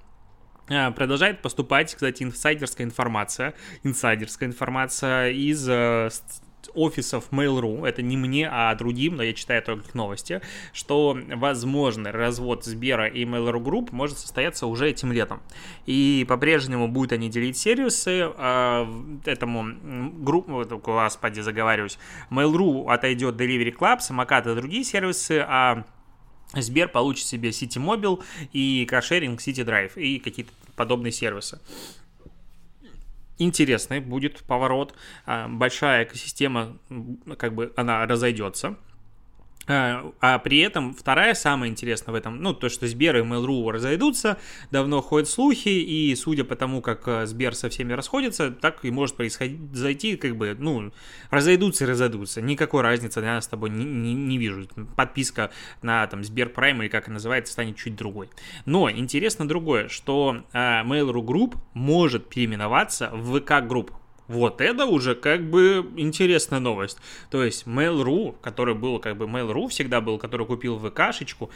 А, 0.70 0.92
продолжает 0.92 1.42
поступать, 1.42 1.94
кстати, 1.96 2.22
инсайдерская 2.22 2.86
информация, 2.86 3.56
инсайдерская 3.84 4.48
информация 4.48 5.32
из 5.32 5.68
э, 5.68 6.10
офисов 6.74 7.26
Mail.ru, 7.32 7.88
это 7.88 8.02
не 8.02 8.18
мне, 8.18 8.50
а 8.52 8.74
другим, 8.76 9.16
но 9.16 9.24
я 9.24 9.34
читаю 9.34 9.62
только 9.62 9.96
новости, 9.96 10.42
что 10.74 11.18
возможный 11.36 12.12
развод 12.12 12.66
Сбера 12.66 13.08
и 13.08 13.26
Mail.ru 13.26 13.62
Group 13.64 13.90
может 13.92 14.18
состояться 14.18 14.68
уже 14.68 14.90
этим 14.90 15.12
летом. 15.12 15.42
И 15.86 16.26
по-прежнему 16.28 16.88
будут 16.88 17.14
они 17.14 17.30
делить 17.30 17.58
сервисы, 17.58 18.32
э, 18.36 18.86
этому 19.26 20.12
группу, 20.24 20.66
господи, 20.78 21.42
заговариваюсь, 21.42 21.98
Mail.ru 22.30 22.92
отойдет 22.92 23.36
Delivery 23.36 23.76
Club, 23.76 24.00
Самокат 24.00 24.48
и 24.48 24.56
другие 24.56 24.84
сервисы, 24.84 25.46
а 25.48 25.84
Сбер 26.54 26.90
получит 26.90 27.28
себе 27.28 27.50
City 27.50 27.78
Mobile 27.78 28.24
и 28.54 28.86
каршеринг 28.86 29.40
City 29.40 29.64
Drive 29.64 30.00
и 30.02 30.20
какие-то 30.20 30.52
подобные 30.76 31.12
сервисы 31.12 31.60
интересный 33.40 34.00
будет 34.00 34.44
поворот, 34.44 34.94
а, 35.26 35.48
большая 35.48 36.04
экосистема, 36.04 36.78
как 37.38 37.56
бы 37.56 37.74
она 37.76 38.06
разойдется. 38.06 38.78
А, 39.72 40.12
а 40.20 40.40
при 40.40 40.60
этом 40.60 40.96
вторая 40.96 41.36
самая 41.36 41.70
интересная 41.70 42.12
в 42.12 42.16
этом, 42.16 42.42
ну, 42.42 42.56
то, 42.56 42.70
что 42.70 42.88
Сбер 42.88 43.18
и 43.18 43.22
Mail.ru 43.22 43.70
разойдутся, 43.72 44.40
давно 44.72 45.00
ходят 45.02 45.30
слухи, 45.30 45.70
и 45.70 46.16
судя 46.16 46.44
по 46.44 46.56
тому, 46.56 46.82
как 46.82 47.08
э, 47.08 47.28
Сбер 47.28 47.54
со 47.54 47.70
всеми 47.70 47.94
расходится, 47.94 48.50
так 48.50 48.84
и 48.84 48.90
может 48.90 49.16
происходить, 49.16 49.60
зайти, 49.72 50.16
как 50.16 50.36
бы, 50.36 50.56
ну, 50.58 50.92
разойдутся 51.30 51.84
и 51.84 51.88
разойдутся. 51.88 52.42
Никакой 52.42 52.82
разницы 52.82 53.20
я 53.20 53.40
с 53.40 53.48
тобой 53.48 53.70
не, 53.70 53.86
не, 53.86 54.16
не 54.16 54.40
вижу. 54.40 54.68
Подписка 54.96 55.52
на, 55.84 56.08
там, 56.08 56.24
Сбер 56.24 56.50
Прайм, 56.50 56.82
или 56.82 56.90
как 56.90 57.08
она 57.08 57.16
называется, 57.16 57.54
станет 57.54 57.78
чуть 57.78 57.96
другой. 57.96 58.32
Но 58.66 58.90
интересно 58.90 59.48
другое, 59.48 59.88
что 59.88 60.44
э, 60.52 60.58
Mail.ru 60.58 61.24
Group 61.24 61.58
может 61.76 62.28
переименоваться 62.28 63.12
в 63.14 63.36
VK 63.36 63.68
Group. 63.68 63.92
Вот 64.30 64.62
это 64.62 64.86
уже 64.86 65.16
как 65.16 65.50
бы 65.50 65.92
интересная 65.98 66.60
новость. 66.60 67.00
То 67.32 67.44
есть 67.44 67.66
Mail.ru, 67.66 68.36
который 68.42 68.76
был 68.76 69.00
как 69.00 69.18
бы 69.18 69.26
Mail.ru 69.26 69.68
всегда 69.70 70.02
был, 70.02 70.20
который 70.20 70.46
купил 70.46 70.78
ВКшечку, 70.78 71.50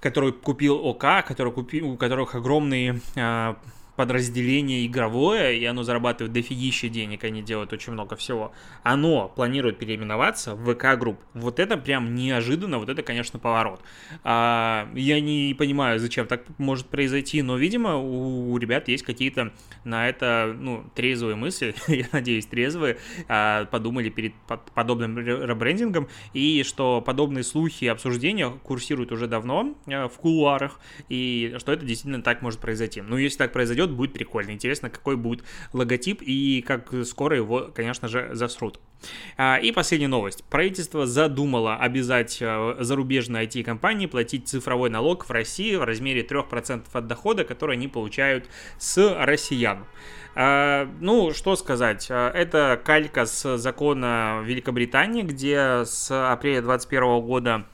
который 0.00 0.32
купил 0.32 0.76
ОК, 0.76 1.26
который 1.26 1.52
купил, 1.52 1.90
у 1.90 1.96
которых 1.96 2.36
огромные 2.36 3.00
а, 3.16 3.56
подразделение 4.00 4.86
игровое, 4.86 5.60
и 5.60 5.64
оно 5.66 5.82
зарабатывает 5.82 6.32
дофигища 6.32 6.88
денег, 6.88 7.22
они 7.22 7.42
делают 7.42 7.70
очень 7.74 7.92
много 7.92 8.16
всего, 8.16 8.50
оно 8.82 9.28
планирует 9.28 9.76
переименоваться 9.76 10.54
в 10.54 10.72
VK 10.72 10.98
Group. 10.98 11.20
Вот 11.34 11.60
это 11.60 11.76
прям 11.76 12.14
неожиданно, 12.14 12.78
вот 12.78 12.88
это, 12.88 13.02
конечно, 13.02 13.38
поворот. 13.38 13.82
А, 14.24 14.88
я 14.94 15.20
не 15.20 15.52
понимаю, 15.52 15.98
зачем 15.98 16.26
так 16.26 16.44
может 16.56 16.86
произойти, 16.86 17.42
но, 17.42 17.58
видимо, 17.58 17.96
у, 17.96 18.52
у 18.52 18.56
ребят 18.56 18.88
есть 18.88 19.02
какие-то 19.02 19.52
на 19.84 20.08
это, 20.08 20.56
ну, 20.58 20.82
трезвые 20.94 21.36
мысли, 21.36 21.74
я 21.88 22.06
надеюсь, 22.10 22.46
трезвые, 22.46 22.96
а, 23.28 23.66
подумали 23.66 24.08
перед 24.08 24.32
под, 24.48 24.62
подобным 24.72 25.18
ребрендингом, 25.18 26.08
и 26.32 26.62
что 26.62 27.02
подобные 27.02 27.44
слухи 27.44 27.84
и 27.84 27.88
обсуждения 27.88 28.48
курсируют 28.48 29.12
уже 29.12 29.26
давно 29.26 29.76
а, 29.88 30.08
в 30.08 30.16
кулуарах, 30.16 30.80
и 31.10 31.54
что 31.58 31.70
это 31.70 31.84
действительно 31.84 32.22
так 32.22 32.40
может 32.40 32.60
произойти. 32.60 33.02
Ну, 33.02 33.18
если 33.18 33.36
так 33.36 33.52
произойдет, 33.52 33.89
произойдет, 33.90 33.96
будет 33.96 34.12
прикольно. 34.12 34.52
Интересно, 34.52 34.90
какой 34.90 35.16
будет 35.16 35.44
логотип 35.72 36.22
и 36.22 36.62
как 36.66 36.92
скоро 37.04 37.36
его, 37.36 37.70
конечно 37.74 38.08
же, 38.08 38.30
засрут. 38.32 38.80
А, 39.36 39.56
и 39.56 39.72
последняя 39.72 40.08
новость. 40.08 40.44
Правительство 40.44 41.06
задумало 41.06 41.76
обязать 41.76 42.38
э, 42.40 42.76
зарубежные 42.80 43.46
IT-компании 43.46 44.06
платить 44.06 44.48
цифровой 44.48 44.90
налог 44.90 45.24
в 45.26 45.30
России 45.30 45.76
в 45.76 45.84
размере 45.84 46.22
3% 46.22 46.84
от 46.92 47.06
дохода, 47.06 47.44
который 47.44 47.76
они 47.76 47.88
получают 47.88 48.46
с 48.78 48.98
россиян. 49.24 49.86
А, 50.34 50.86
ну, 51.00 51.32
что 51.32 51.56
сказать, 51.56 52.08
а, 52.10 52.30
это 52.30 52.80
калька 52.84 53.24
с 53.24 53.56
закона 53.56 54.42
Великобритании, 54.44 55.22
где 55.22 55.84
с 55.84 56.10
апреля 56.10 56.62
2021 56.62 57.20
года 57.20 57.64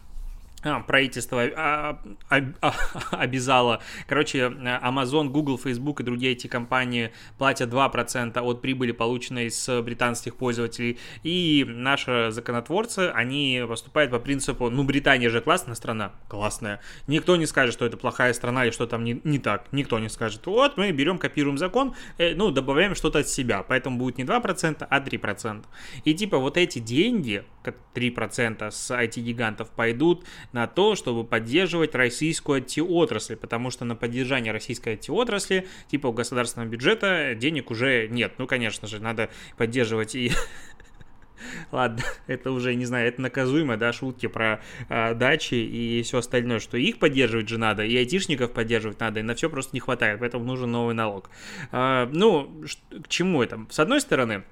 правительство 0.86 1.42
а, 1.56 1.98
а, 2.30 2.74
обязало. 3.12 3.82
Короче, 4.06 4.38
Amazon, 4.38 5.28
Google, 5.28 5.58
Facebook 5.58 6.00
и 6.00 6.04
другие 6.04 6.32
эти 6.32 6.46
компании 6.46 7.12
платят 7.38 7.70
2% 7.70 8.38
от 8.40 8.62
прибыли, 8.62 8.92
полученной 8.92 9.50
с 9.50 9.82
британских 9.82 10.36
пользователей. 10.36 10.98
И 11.22 11.64
наши 11.66 12.30
законотворцы, 12.30 13.10
они 13.14 13.64
поступают 13.68 14.10
по 14.10 14.18
принципу, 14.18 14.70
ну, 14.70 14.84
Британия 14.84 15.30
же 15.30 15.40
классная 15.40 15.74
страна, 15.74 16.12
классная. 16.28 16.80
Никто 17.06 17.36
не 17.36 17.46
скажет, 17.46 17.74
что 17.74 17.86
это 17.86 17.96
плохая 17.96 18.32
страна 18.32 18.66
и 18.66 18.70
что 18.70 18.86
там 18.86 19.04
не, 19.04 19.20
не 19.24 19.38
так. 19.38 19.66
Никто 19.72 19.98
не 19.98 20.08
скажет. 20.08 20.46
Вот, 20.46 20.76
мы 20.76 20.90
берем, 20.92 21.18
копируем 21.18 21.58
закон, 21.58 21.94
э, 22.18 22.34
ну, 22.34 22.50
добавляем 22.50 22.94
что-то 22.94 23.20
от 23.20 23.28
себя. 23.28 23.62
Поэтому 23.62 23.98
будет 23.98 24.18
не 24.18 24.24
2%, 24.24 24.86
а 24.88 25.00
3%. 25.00 25.64
И 26.04 26.14
типа 26.14 26.38
вот 26.38 26.56
эти 26.56 26.78
деньги, 26.78 27.44
3% 27.94 28.70
с 28.70 28.90
IT-гигантов 28.90 29.70
пойдут 29.70 30.24
на 30.52 30.66
то, 30.66 30.94
чтобы 30.94 31.24
поддерживать 31.24 31.94
российскую 31.94 32.62
IT-отрасль, 32.62 33.36
потому 33.36 33.70
что 33.70 33.84
на 33.84 33.96
поддержание 33.96 34.52
российской 34.52 34.94
IT-отрасли, 34.94 35.66
типа 35.88 36.08
у 36.08 36.12
государственного 36.12 36.68
бюджета, 36.68 37.34
денег 37.34 37.70
уже 37.70 38.08
нет. 38.08 38.34
Ну, 38.38 38.46
конечно 38.46 38.88
же, 38.88 39.00
надо 39.00 39.30
поддерживать 39.56 40.14
и 40.14 40.32
Ладно, 41.72 42.02
это 42.26 42.50
уже, 42.50 42.74
не 42.74 42.84
знаю, 42.84 43.08
это 43.08 43.20
наказуемо, 43.20 43.76
да, 43.76 43.92
шутки 43.92 44.26
про 44.26 44.60
э, 44.88 45.14
дачи 45.14 45.54
и 45.54 46.02
все 46.02 46.18
остальное, 46.18 46.60
что 46.60 46.76
их 46.76 46.98
поддерживать 46.98 47.48
же 47.48 47.58
надо, 47.58 47.84
и 47.84 47.96
айтишников 47.96 48.52
поддерживать 48.52 49.00
надо, 49.00 49.20
и 49.20 49.22
на 49.22 49.34
все 49.34 49.50
просто 49.50 49.72
не 49.74 49.80
хватает, 49.80 50.20
поэтому 50.20 50.44
нужен 50.44 50.70
новый 50.70 50.94
налог. 50.94 51.30
Э, 51.72 52.08
ну, 52.10 52.62
к 53.02 53.08
чему 53.08 53.42
это? 53.42 53.66
С 53.70 53.78
одной 53.78 54.00
стороны, 54.00 54.44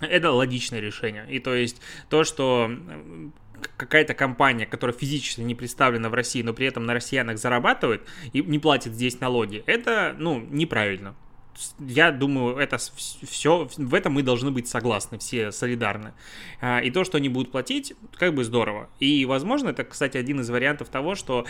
это 0.00 0.30
логичное 0.30 0.80
решение. 0.80 1.26
И 1.28 1.38
то 1.38 1.54
есть 1.54 1.80
то, 2.08 2.24
что 2.24 2.70
какая-то 3.76 4.14
компания, 4.14 4.66
которая 4.66 4.96
физически 4.96 5.40
не 5.40 5.54
представлена 5.54 6.08
в 6.08 6.14
России, 6.14 6.42
но 6.42 6.52
при 6.52 6.66
этом 6.66 6.84
на 6.84 6.94
россиянах 6.94 7.38
зарабатывает 7.38 8.02
и 8.32 8.42
не 8.42 8.58
платит 8.58 8.92
здесь 8.92 9.20
налоги, 9.20 9.62
это, 9.66 10.14
ну, 10.18 10.40
неправильно 10.40 11.14
я 11.78 12.10
думаю, 12.10 12.56
это 12.56 12.78
все, 12.78 13.68
в 13.76 13.94
этом 13.94 14.14
мы 14.14 14.22
должны 14.22 14.50
быть 14.50 14.68
согласны, 14.68 15.18
все 15.18 15.52
солидарны. 15.52 16.12
А, 16.60 16.80
и 16.80 16.90
то, 16.90 17.04
что 17.04 17.18
они 17.18 17.28
будут 17.28 17.52
платить, 17.52 17.94
как 18.16 18.34
бы 18.34 18.44
здорово. 18.44 18.88
И, 19.00 19.24
возможно, 19.24 19.70
это, 19.70 19.84
кстати, 19.84 20.16
один 20.16 20.40
из 20.40 20.50
вариантов 20.50 20.88
того, 20.88 21.14
что 21.14 21.46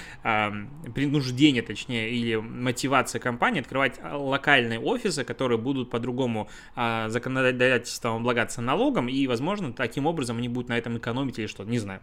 принуждение, 0.94 1.62
точнее, 1.62 2.10
или 2.10 2.36
мотивация 2.36 3.20
компании 3.20 3.60
открывать 3.60 4.00
локальные 4.02 4.80
офисы, 4.80 5.24
которые 5.24 5.58
будут 5.58 5.90
по-другому 5.90 6.48
а, 6.74 7.08
законодательством 7.08 8.16
облагаться 8.16 8.60
налогом, 8.60 9.08
и, 9.08 9.26
возможно, 9.26 9.72
таким 9.72 10.06
образом 10.06 10.38
они 10.38 10.48
будут 10.48 10.68
на 10.68 10.78
этом 10.78 10.98
экономить 10.98 11.38
или 11.38 11.46
что, 11.46 11.64
не 11.64 11.78
знаю. 11.78 12.00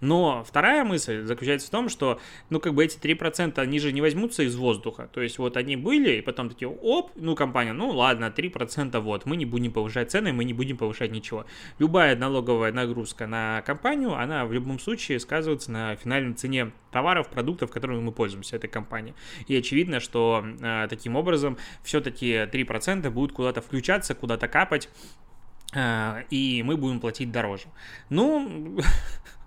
Но 0.00 0.44
вторая 0.44 0.84
мысль 0.84 1.22
заключается 1.22 1.68
в 1.68 1.70
том, 1.70 1.88
что, 1.88 2.20
ну, 2.50 2.60
как 2.60 2.74
бы 2.74 2.84
эти 2.84 2.98
3% 2.98 3.58
они 3.58 3.78
же 3.78 3.92
не 3.92 4.00
возьмутся 4.00 4.42
из 4.42 4.56
воздуха. 4.56 5.08
То 5.12 5.20
есть 5.20 5.38
вот 5.38 5.56
они 5.56 5.76
были, 5.76 6.16
и 6.16 6.20
потом 6.20 6.48
такие, 6.48 6.68
оп, 6.68 7.12
ну-ка, 7.14 7.43
компания, 7.44 7.74
ну 7.74 7.90
ладно, 7.90 8.32
3% 8.34 8.98
вот, 9.00 9.26
мы 9.26 9.36
не 9.36 9.44
будем 9.44 9.70
повышать 9.70 10.10
цены, 10.10 10.32
мы 10.32 10.44
не 10.44 10.54
будем 10.54 10.78
повышать 10.78 11.10
ничего. 11.12 11.44
Любая 11.78 12.16
налоговая 12.16 12.72
нагрузка 12.72 13.26
на 13.26 13.60
компанию, 13.66 14.14
она 14.14 14.46
в 14.46 14.52
любом 14.52 14.78
случае 14.78 15.20
сказывается 15.20 15.70
на 15.70 15.94
финальной 15.96 16.32
цене 16.32 16.72
товаров, 16.90 17.28
продуктов, 17.28 17.70
которыми 17.70 18.00
мы 18.00 18.12
пользуемся, 18.12 18.56
этой 18.56 18.68
компанией. 18.68 19.14
И 19.46 19.54
очевидно, 19.54 20.00
что 20.00 20.42
э, 20.42 20.86
таким 20.88 21.16
образом 21.16 21.58
все-таки 21.82 22.32
3% 22.32 23.10
будут 23.10 23.32
куда-то 23.32 23.60
включаться, 23.60 24.14
куда-то 24.14 24.48
капать, 24.48 24.88
э, 25.74 26.22
и 26.30 26.62
мы 26.64 26.78
будем 26.78 26.98
платить 26.98 27.30
дороже. 27.30 27.66
Ну, 28.08 28.78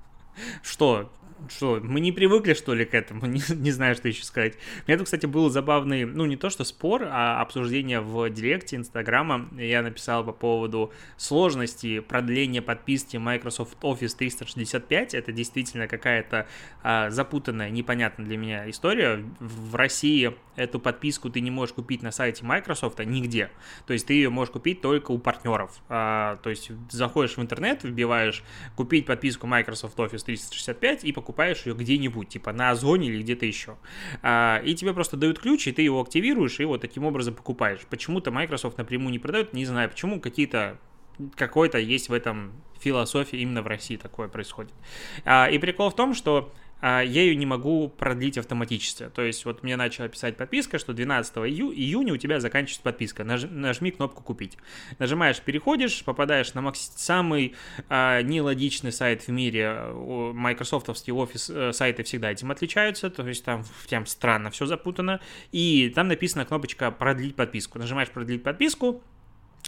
что, 0.62 1.12
что, 1.50 1.80
мы 1.82 2.00
не 2.00 2.12
привыкли, 2.12 2.54
что 2.54 2.74
ли, 2.74 2.86
к 2.86 2.94
этому? 2.94 3.26
Не, 3.26 3.42
не 3.56 3.72
знаю, 3.72 3.96
что 3.96 4.08
еще 4.08 4.24
сказать. 4.24 4.56
У 4.56 4.90
меня 4.90 4.98
тут, 4.98 5.06
кстати, 5.06 5.26
был 5.26 5.50
забавный, 5.50 6.06
ну, 6.06 6.26
не 6.26 6.38
то 6.38 6.50
что 6.50 6.64
спор, 6.64 7.08
а 7.10 7.42
обсуждение 7.42 8.00
в 8.02 8.30
директе 8.30 8.76
Инстаграма. 8.76 9.50
Я 9.58 9.82
написал 9.82 10.24
по 10.24 10.32
поводу 10.32 10.92
сложности 11.18 12.00
продления 12.00 12.62
подписки 12.62 13.18
Microsoft 13.18 13.78
Office 13.82 14.16
365. 14.18 15.14
Это 15.14 15.32
действительно 15.32 15.88
какая-то 15.88 16.48
а, 16.84 17.10
запутанная, 17.10 17.70
непонятная 17.70 18.26
для 18.26 18.38
меня 18.38 18.70
история. 18.70 19.24
В 19.40 19.76
России 19.76 20.34
эту 20.56 20.80
подписку 20.80 21.30
ты 21.30 21.40
не 21.40 21.52
можешь 21.52 21.74
купить 21.74 22.02
на 22.02 22.12
сайте 22.12 22.44
Microsoft 22.44 23.00
нигде. 23.00 23.50
То 23.86 23.94
есть 23.94 24.08
ты 24.08 24.14
ее 24.14 24.30
можешь 24.30 24.52
купить 24.52 24.82
только 24.82 25.12
у 25.12 25.20
партнеров. 25.20 25.72
А, 25.88 26.38
то 26.38 26.50
есть 26.50 26.72
заходишь 26.90 27.38
в 27.38 27.42
интернет, 27.42 27.84
вбиваешь 27.84 28.44
купить 28.76 29.06
подписку 29.06 29.48
Microsoft 29.48 29.98
Office 29.98 30.26
365 30.26 31.04
и 31.04 31.12
покупаешь 31.12 31.27
покупаешь 31.28 31.66
ее 31.66 31.74
где-нибудь, 31.74 32.30
типа 32.30 32.54
на 32.54 32.70
Озоне 32.70 33.10
или 33.10 33.22
где-то 33.22 33.46
еще. 33.46 33.76
А, 34.24 34.62
и 34.64 34.74
тебе 34.76 34.94
просто 34.94 35.18
дают 35.18 35.40
ключ, 35.40 35.68
и 35.68 35.74
ты 35.74 35.82
его 35.82 36.00
активируешь, 36.00 36.58
и 36.62 36.64
вот 36.64 36.80
таким 36.80 37.04
образом 37.04 37.36
покупаешь. 37.36 37.82
Почему-то 37.90 38.32
Microsoft 38.32 38.78
напрямую 38.78 39.12
не 39.12 39.20
продает, 39.20 39.52
не 39.52 39.66
знаю, 39.66 39.90
почему 39.90 40.22
какие-то 40.22 40.78
какой-то 41.36 41.80
есть 41.80 42.08
в 42.08 42.14
этом 42.14 42.54
философия 42.80 43.40
именно 43.40 43.62
в 43.62 43.68
России 43.68 43.98
такое 43.98 44.30
происходит. 44.30 44.72
А, 45.26 45.50
и 45.52 45.58
прикол 45.58 45.90
в 45.90 45.96
том, 45.96 46.14
что 46.14 46.54
я 46.82 47.02
ее 47.04 47.36
не 47.36 47.46
могу 47.46 47.90
продлить 47.90 48.38
автоматически. 48.38 49.10
То 49.14 49.22
есть 49.22 49.46
вот 49.46 49.64
мне 49.64 49.76
начала 49.76 50.08
писать 50.08 50.38
подписка, 50.38 50.78
что 50.78 50.94
12 50.94 51.36
ию- 51.38 51.74
июня 51.74 52.14
у 52.14 52.18
тебя 52.18 52.40
заканчивается 52.40 52.84
подписка. 52.84 53.24
Наж- 53.24 53.50
нажми 53.50 53.92
кнопку 53.92 54.24
«Купить». 54.24 54.58
Нажимаешь 55.00 55.42
«Переходишь», 55.42 56.04
попадаешь 56.04 56.54
на 56.54 56.62
макс- 56.62 56.94
самый 56.96 57.56
а, 57.90 58.22
нелогичный 58.22 58.92
сайт 58.92 59.24
в 59.24 59.30
мире. 59.30 59.92
Майкрософтовские 60.34 61.14
офис 61.16 61.50
э, 61.50 61.74
сайты 61.74 62.04
всегда 62.04 62.32
этим 62.32 62.52
отличаются, 62.52 63.10
то 63.10 63.28
есть 63.28 63.44
там, 63.44 63.64
там 63.90 64.06
странно 64.06 64.52
все 64.52 64.66
запутано. 64.66 65.20
И 65.52 65.92
там 65.96 66.08
написана 66.08 66.46
кнопочка 66.46 66.92
«Продлить 66.92 67.36
подписку». 67.36 67.80
Нажимаешь 67.80 68.10
«Продлить 68.10 68.44
подписку», 68.44 69.02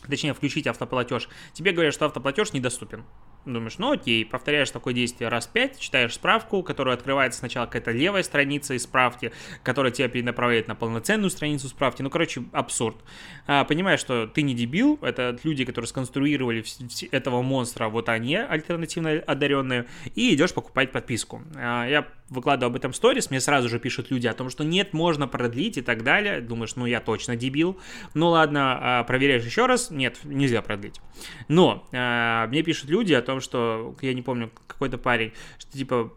точнее, 0.07 0.33
включить 0.33 0.67
автоплатеж, 0.67 1.27
тебе 1.53 1.71
говорят, 1.71 1.93
что 1.93 2.05
автоплатеж 2.05 2.53
недоступен. 2.53 3.03
Думаешь, 3.45 3.77
ну 3.77 3.91
окей, 3.91 4.25
повторяешь 4.25 4.69
такое 4.69 4.93
действие 4.93 5.29
раз 5.29 5.47
пять, 5.47 5.79
читаешь 5.79 6.13
справку, 6.13 6.61
которая 6.61 6.95
открывается 6.95 7.39
сначала 7.39 7.65
какая-то 7.65 7.91
левая 7.91 8.21
страница 8.21 8.73
из 8.73 8.83
справки, 8.83 9.31
которая 9.63 9.91
тебя 9.91 10.09
перенаправляет 10.09 10.67
на 10.67 10.75
полноценную 10.75 11.29
страницу 11.29 11.69
справки. 11.69 12.01
Ну, 12.01 12.09
короче, 12.09 12.43
абсурд. 12.51 12.97
А, 13.47 13.63
понимаешь, 13.63 14.01
что 14.01 14.27
ты 14.27 14.41
не 14.41 14.53
дебил, 14.53 14.99
это 15.01 15.37
люди, 15.43 15.63
которые 15.63 15.87
сконструировали 15.87 16.63
этого 17.11 17.41
монстра, 17.41 17.87
вот 17.87 18.09
они 18.09 18.35
альтернативно 18.35 19.23
одаренные, 19.25 19.85
и 20.15 20.33
идешь 20.35 20.53
покупать 20.53 20.91
подписку. 20.91 21.41
А, 21.55 21.87
я 21.87 22.07
выкладываю 22.29 22.71
об 22.71 22.75
этом 22.75 22.93
сторис, 22.93 23.29
мне 23.29 23.39
сразу 23.39 23.69
же 23.69 23.79
пишут 23.79 24.11
люди 24.11 24.27
о 24.27 24.33
том, 24.33 24.49
что 24.49 24.63
нет, 24.63 24.93
можно 24.93 25.27
продлить 25.27 25.77
и 25.77 25.81
так 25.81 26.03
далее. 26.03 26.41
Думаешь, 26.41 26.75
ну 26.75 26.85
я 26.85 26.99
точно 26.99 27.35
дебил. 27.35 27.79
Ну 28.13 28.29
ладно, 28.29 28.99
а, 28.99 29.03
проверяешь 29.03 29.43
еще 29.43 29.65
раз, 29.65 29.91
нет, 29.91 30.17
нельзя 30.23 30.61
продлить. 30.61 31.01
Но 31.47 31.87
а, 31.91 32.47
мне 32.47 32.63
пишут 32.63 32.89
люди 32.89 33.13
о 33.13 33.21
том, 33.21 33.41
что, 33.41 33.95
я 34.01 34.13
не 34.13 34.21
помню, 34.21 34.51
какой-то 34.67 34.97
парень, 34.97 35.33
что 35.57 35.71
типа 35.71 36.13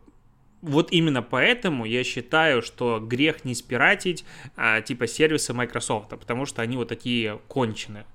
вот 0.62 0.92
именно 0.92 1.22
поэтому 1.22 1.84
я 1.84 2.04
считаю, 2.04 2.62
что 2.62 3.00
грех 3.00 3.44
не 3.44 3.54
спиратить 3.54 4.24
а, 4.56 4.80
типа 4.80 5.06
сервисы 5.06 5.52
Microsoft, 5.52 6.10
потому 6.10 6.46
что 6.46 6.62
они 6.62 6.76
вот 6.76 6.88
такие 6.88 7.40
конченые. 7.48 8.06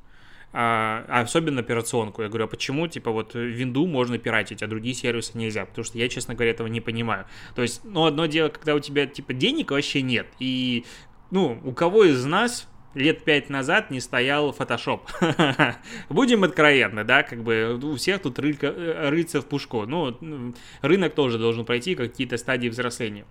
А, 0.54 1.06
особенно 1.10 1.62
операционку. 1.62 2.22
Я 2.22 2.30
говорю, 2.30 2.46
а 2.46 2.48
почему, 2.48 2.88
типа, 2.88 3.12
вот 3.12 3.36
винду 3.36 3.86
можно 3.86 4.18
пиратить, 4.18 4.64
а 4.64 4.68
другие 4.68 4.96
сервисы 4.96 5.38
нельзя? 5.38 5.66
Потому 5.66 5.86
что 5.86 5.98
я, 5.98 6.08
честно 6.08 6.36
говоря, 6.36 6.52
этого 6.52 6.68
не 6.68 6.82
понимаю. 6.82 7.26
То 7.56 7.62
есть, 7.62 7.82
ну, 7.84 8.06
одно 8.06 8.26
дело, 8.26 8.50
когда 8.50 8.74
у 8.74 8.80
тебя, 8.80 9.06
типа, 9.06 9.34
денег 9.34 9.72
вообще 9.72 10.02
нет, 10.02 10.28
и, 10.40 10.86
ну, 11.32 11.60
у 11.64 11.74
кого 11.74 12.06
из 12.06 12.24
нас 12.26 12.68
лет 12.94 13.24
пять 13.24 13.50
назад 13.50 13.92
не 13.92 14.00
стоял 14.00 14.52
Photoshop. 14.52 15.02
Будем 16.10 16.44
откровенны, 16.44 17.04
да, 17.04 17.24
как 17.24 17.44
бы 17.44 17.80
у 17.82 17.96
всех 17.96 18.22
тут 18.22 18.40
рылька, 18.40 18.68
э, 18.68 19.10
рыться 19.10 19.42
в 19.42 19.46
пушку. 19.46 19.86
Ну, 19.86 20.54
рынок 20.82 21.14
тоже 21.14 21.38
должен 21.38 21.66
пройти 21.66 21.96
какие-то 21.96 22.38
стадии 22.38 22.70
взросления. 22.70 23.26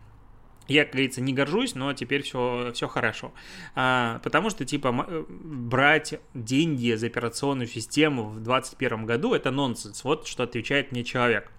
Я, 0.68 0.84
как 0.84 0.92
говорится, 0.92 1.20
не 1.20 1.32
горжусь, 1.32 1.74
но 1.74 1.92
теперь 1.92 2.22
все, 2.22 2.72
все 2.74 2.88
хорошо. 2.88 3.32
А, 3.74 4.20
потому 4.22 4.50
что, 4.50 4.64
типа, 4.64 5.06
э, 5.08 5.24
брать 5.28 6.20
деньги 6.34 6.94
за 6.94 7.06
операционную 7.06 7.68
систему 7.68 8.24
в 8.24 8.40
2021 8.42 9.06
году– 9.06 9.34
это 9.34 9.50
нонсенс. 9.50 10.02
Вот 10.04 10.26
что 10.26 10.42
отвечает 10.42 10.92
мне 10.92 11.04
человек. 11.04 11.50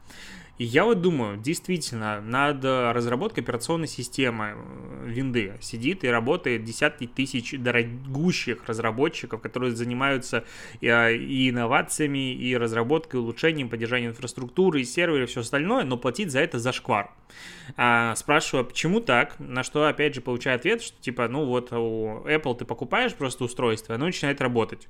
И 0.58 0.63
я 0.63 0.86
вот 0.86 1.02
думаю, 1.02 1.38
действительно, 1.38 2.20
над 2.20 2.63
разработкой 2.65 3.43
операционной 3.43 3.88
системы 3.88 4.56
э, 4.56 5.08
винды 5.08 5.54
сидит 5.62 6.04
и 6.04 6.08
работает 6.08 6.63
десятки 6.63 7.06
тысяч 7.06 7.54
дорогущих 7.58 8.65
разработчиков, 8.65 9.39
которые 9.39 9.76
занимаются 9.76 10.46
и, 10.82 10.88
а, 10.88 11.12
и 11.12 11.52
инновациями, 11.52 12.34
и 12.34 12.58
разработкой, 12.58 13.20
улучшением, 13.20 13.70
поддержанием 13.70 14.12
инфраструктуры, 14.12 14.82
и 14.82 14.84
серверов, 14.84 15.30
и 15.30 15.32
все 15.32 15.41
остальное, 15.41 15.84
но 15.84 15.96
платить 15.98 16.32
за 16.32 16.39
это 16.39 16.58
зашквар. 16.58 17.12
А, 17.76 18.15
спрашиваю, 18.15 18.65
почему 18.65 19.00
так? 19.00 19.36
На 19.39 19.63
что, 19.63 19.88
опять 19.88 20.15
же, 20.15 20.22
получаю 20.22 20.56
ответ, 20.56 20.82
что 20.82 21.00
типа, 21.00 21.28
ну 21.28 21.46
вот 21.46 21.72
у 21.72 22.24
Apple 22.26 22.58
ты 22.58 22.65
покупаешь 22.65 23.13
просто 23.13 23.43
устройство, 23.43 23.93
оно 23.93 24.06
начинает 24.06 24.41
работать. 24.41 24.88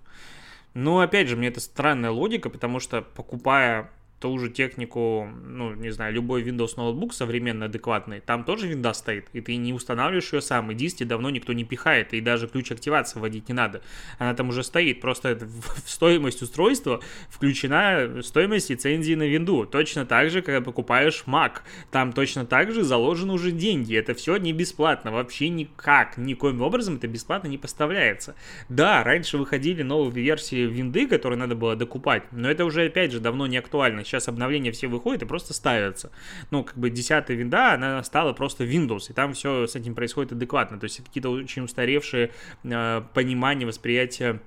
Ну, 0.74 1.00
опять 1.00 1.28
же, 1.28 1.36
мне 1.36 1.48
это 1.48 1.60
странная 1.60 2.12
логика, 2.12 2.50
потому 2.50 2.80
что 2.80 3.02
покупая 3.02 3.90
ту 4.20 4.40
же 4.40 4.50
технику, 4.50 5.30
ну, 5.44 5.76
не 5.76 5.92
знаю, 5.92 6.14
любой 6.14 6.42
Windows 6.42 6.72
ноутбук 6.76 7.14
современный, 7.14 7.68
адекватный, 7.68 8.20
там 8.20 8.44
тоже 8.44 8.68
винда 8.68 8.94
стоит, 8.94 9.28
и 9.34 9.42
ты 9.42 9.56
не 9.58 9.74
устанавливаешь 9.74 10.34
ее 10.34 10.42
сам, 10.42 10.72
и 10.72 10.76
диски 10.76 11.04
давно 11.04 11.30
никто 11.30 11.54
не 11.54 11.64
пихает, 11.64 12.14
и 12.14 12.22
даже 12.22 12.48
ключ 12.48 12.72
активации 12.72 13.20
вводить 13.20 13.48
не 13.48 13.54
надо. 13.54 13.82
Она 14.18 14.34
там 14.34 14.50
уже 14.50 14.64
стоит, 14.64 15.02
просто 15.02 15.38
в 15.86 15.90
стоимость 15.90 16.42
устройства 16.42 17.02
включена 17.30 18.22
стоимость 18.24 18.72
лицензии 18.72 19.14
на 19.14 19.28
винду. 19.28 19.66
Точно 19.66 20.06
так 20.06 20.32
же, 20.32 20.42
когда 20.42 20.62
покупаешь 20.62 21.24
Mac, 21.28 21.60
там 21.92 22.12
точно 22.12 22.46
так 22.46 22.72
же 22.72 22.84
заложены 22.84 23.34
уже 23.34 23.52
деньги, 23.52 23.96
это 23.96 24.16
все 24.16 24.38
не 24.38 24.52
бесплатно, 24.52 25.12
вообще 25.12 25.50
никак, 25.50 26.18
никоим 26.18 26.62
образом 26.64 26.96
это 26.96 27.08
бесплатно 27.08 27.50
не 27.50 27.60
поставляется. 27.60 28.36
Да, 28.68 29.04
раньше 29.04 29.38
выходили 29.38 29.84
новые 29.84 30.24
версии 30.24 30.66
винды, 30.66 31.08
которые 31.08 31.38
надо 31.38 31.56
было 31.56 31.76
докупать, 31.76 32.24
но 32.32 32.50
это 32.50 32.66
уже, 32.66 32.86
опять 32.86 33.12
же, 33.12 33.20
давно 33.20 33.46
не 33.46 33.58
актуально 33.58 34.04
сейчас 34.08 34.28
обновления 34.28 34.72
все 34.72 34.88
выходят 34.88 35.24
и 35.24 35.26
просто 35.26 35.54
ставятся. 35.54 36.12
Ну, 36.52 36.64
как 36.64 36.78
бы 36.78 36.90
десятая 36.90 37.36
винда, 37.36 37.74
она 37.74 38.04
стала 38.04 38.34
просто 38.34 38.64
Windows, 38.64 39.10
и 39.10 39.14
там 39.14 39.34
все 39.34 39.68
с 39.68 39.76
этим 39.76 39.96
происходит 39.96 40.32
адекватно. 40.32 40.80
То 40.80 40.86
есть 40.86 41.04
какие-то 41.04 41.30
очень 41.30 41.64
устаревшие 41.64 42.32
э, 42.64 43.02
понимания, 43.14 43.66
восприятия 43.66 44.42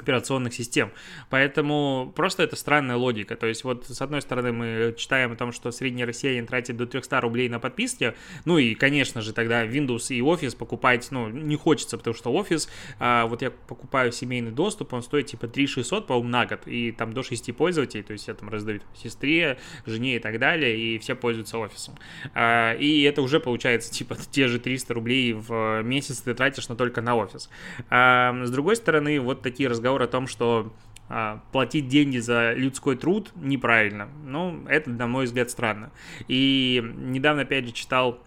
операционных 0.00 0.54
систем. 0.54 0.92
Поэтому 1.30 2.12
просто 2.14 2.42
это 2.42 2.56
странная 2.56 2.96
логика. 2.96 3.36
То 3.36 3.46
есть 3.46 3.64
вот 3.64 3.86
с 3.86 4.00
одной 4.00 4.22
стороны 4.22 4.52
мы 4.52 4.94
читаем 4.96 5.32
о 5.32 5.36
том, 5.36 5.52
что 5.52 5.70
средний 5.70 6.04
россиянин 6.04 6.46
тратит 6.46 6.76
до 6.76 6.86
300 6.86 7.20
рублей 7.20 7.48
на 7.48 7.58
подписки, 7.60 8.14
ну 8.44 8.58
и, 8.58 8.74
конечно 8.74 9.20
же, 9.20 9.32
тогда 9.32 9.64
Windows 9.66 10.14
и 10.14 10.20
Office 10.20 10.56
покупать, 10.56 11.08
ну, 11.10 11.28
не 11.28 11.56
хочется, 11.56 11.98
потому 11.98 12.14
что 12.14 12.32
Office, 12.32 12.68
а, 12.98 13.26
вот 13.26 13.42
я 13.42 13.50
покупаю 13.50 14.12
семейный 14.12 14.50
доступ, 14.50 14.92
он 14.92 15.02
стоит 15.02 15.26
типа 15.26 15.48
3 15.48 15.66
600, 15.66 16.06
по-моему, 16.06 16.28
на 16.28 16.46
год, 16.46 16.60
и 16.66 16.92
там 16.92 17.12
до 17.12 17.22
6 17.22 17.52
пользователей, 17.54 18.02
то 18.02 18.12
есть 18.12 18.28
я 18.28 18.34
там 18.34 18.48
раздаю 18.48 18.80
сестре, 18.94 19.58
жене 19.86 20.16
и 20.16 20.18
так 20.18 20.38
далее, 20.38 20.78
и 20.78 20.98
все 20.98 21.14
пользуются 21.14 21.58
офисом. 21.58 21.94
А, 22.34 22.74
и 22.74 23.02
это 23.02 23.22
уже 23.22 23.40
получается 23.40 23.92
типа 23.92 24.16
те 24.30 24.48
же 24.48 24.58
300 24.58 24.94
рублей 24.94 25.32
в 25.32 25.82
месяц 25.82 26.20
ты 26.20 26.34
тратишь, 26.34 26.68
но 26.68 26.74
только 26.74 27.00
на 27.00 27.16
офис. 27.16 27.50
А, 27.90 28.34
с 28.44 28.50
другой 28.50 28.76
стороны, 28.76 29.20
вот 29.20 29.42
такие 29.42 29.68
разговоры 29.68 29.87
разговор 29.88 30.02
о 30.02 30.06
том, 30.06 30.26
что 30.26 30.72
а, 31.08 31.42
платить 31.52 31.88
деньги 31.88 32.18
за 32.18 32.52
людской 32.52 32.96
труд 32.96 33.32
неправильно. 33.36 34.08
Ну, 34.24 34.66
это, 34.68 34.90
на 34.90 35.06
мой 35.06 35.24
взгляд, 35.24 35.50
странно. 35.50 35.90
И 36.28 36.82
недавно, 36.96 37.42
опять 37.42 37.66
же, 37.66 37.72
читал 37.72 38.18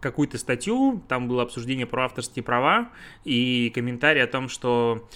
какую-то 0.00 0.36
статью, 0.38 1.02
там 1.08 1.26
было 1.26 1.42
обсуждение 1.42 1.86
про 1.86 2.04
авторские 2.04 2.42
права 2.42 2.90
и 3.24 3.72
комментарий 3.74 4.22
о 4.22 4.26
том, 4.26 4.48
что 4.48 5.08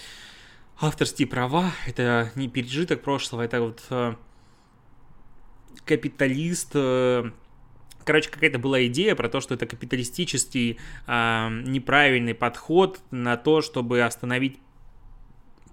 авторские 0.81 1.27
права— 1.27 1.71
это 1.87 2.31
не 2.35 2.49
пережиток 2.49 3.01
прошлого, 3.01 3.43
это 3.43 3.61
вот 3.61 3.83
э, 3.91 4.15
капиталист 5.85 6.71
э, 6.73 7.31
Короче, 8.05 8.29
какая-то 8.29 8.59
была 8.59 8.85
идея 8.87 9.15
про 9.15 9.29
то, 9.29 9.39
что 9.39 9.53
это 9.53 9.65
капиталистический 9.65 10.77
э, 11.07 11.49
неправильный 11.65 12.33
подход 12.33 12.99
на 13.11 13.37
то, 13.37 13.61
чтобы 13.61 14.01
остановить 14.01 14.59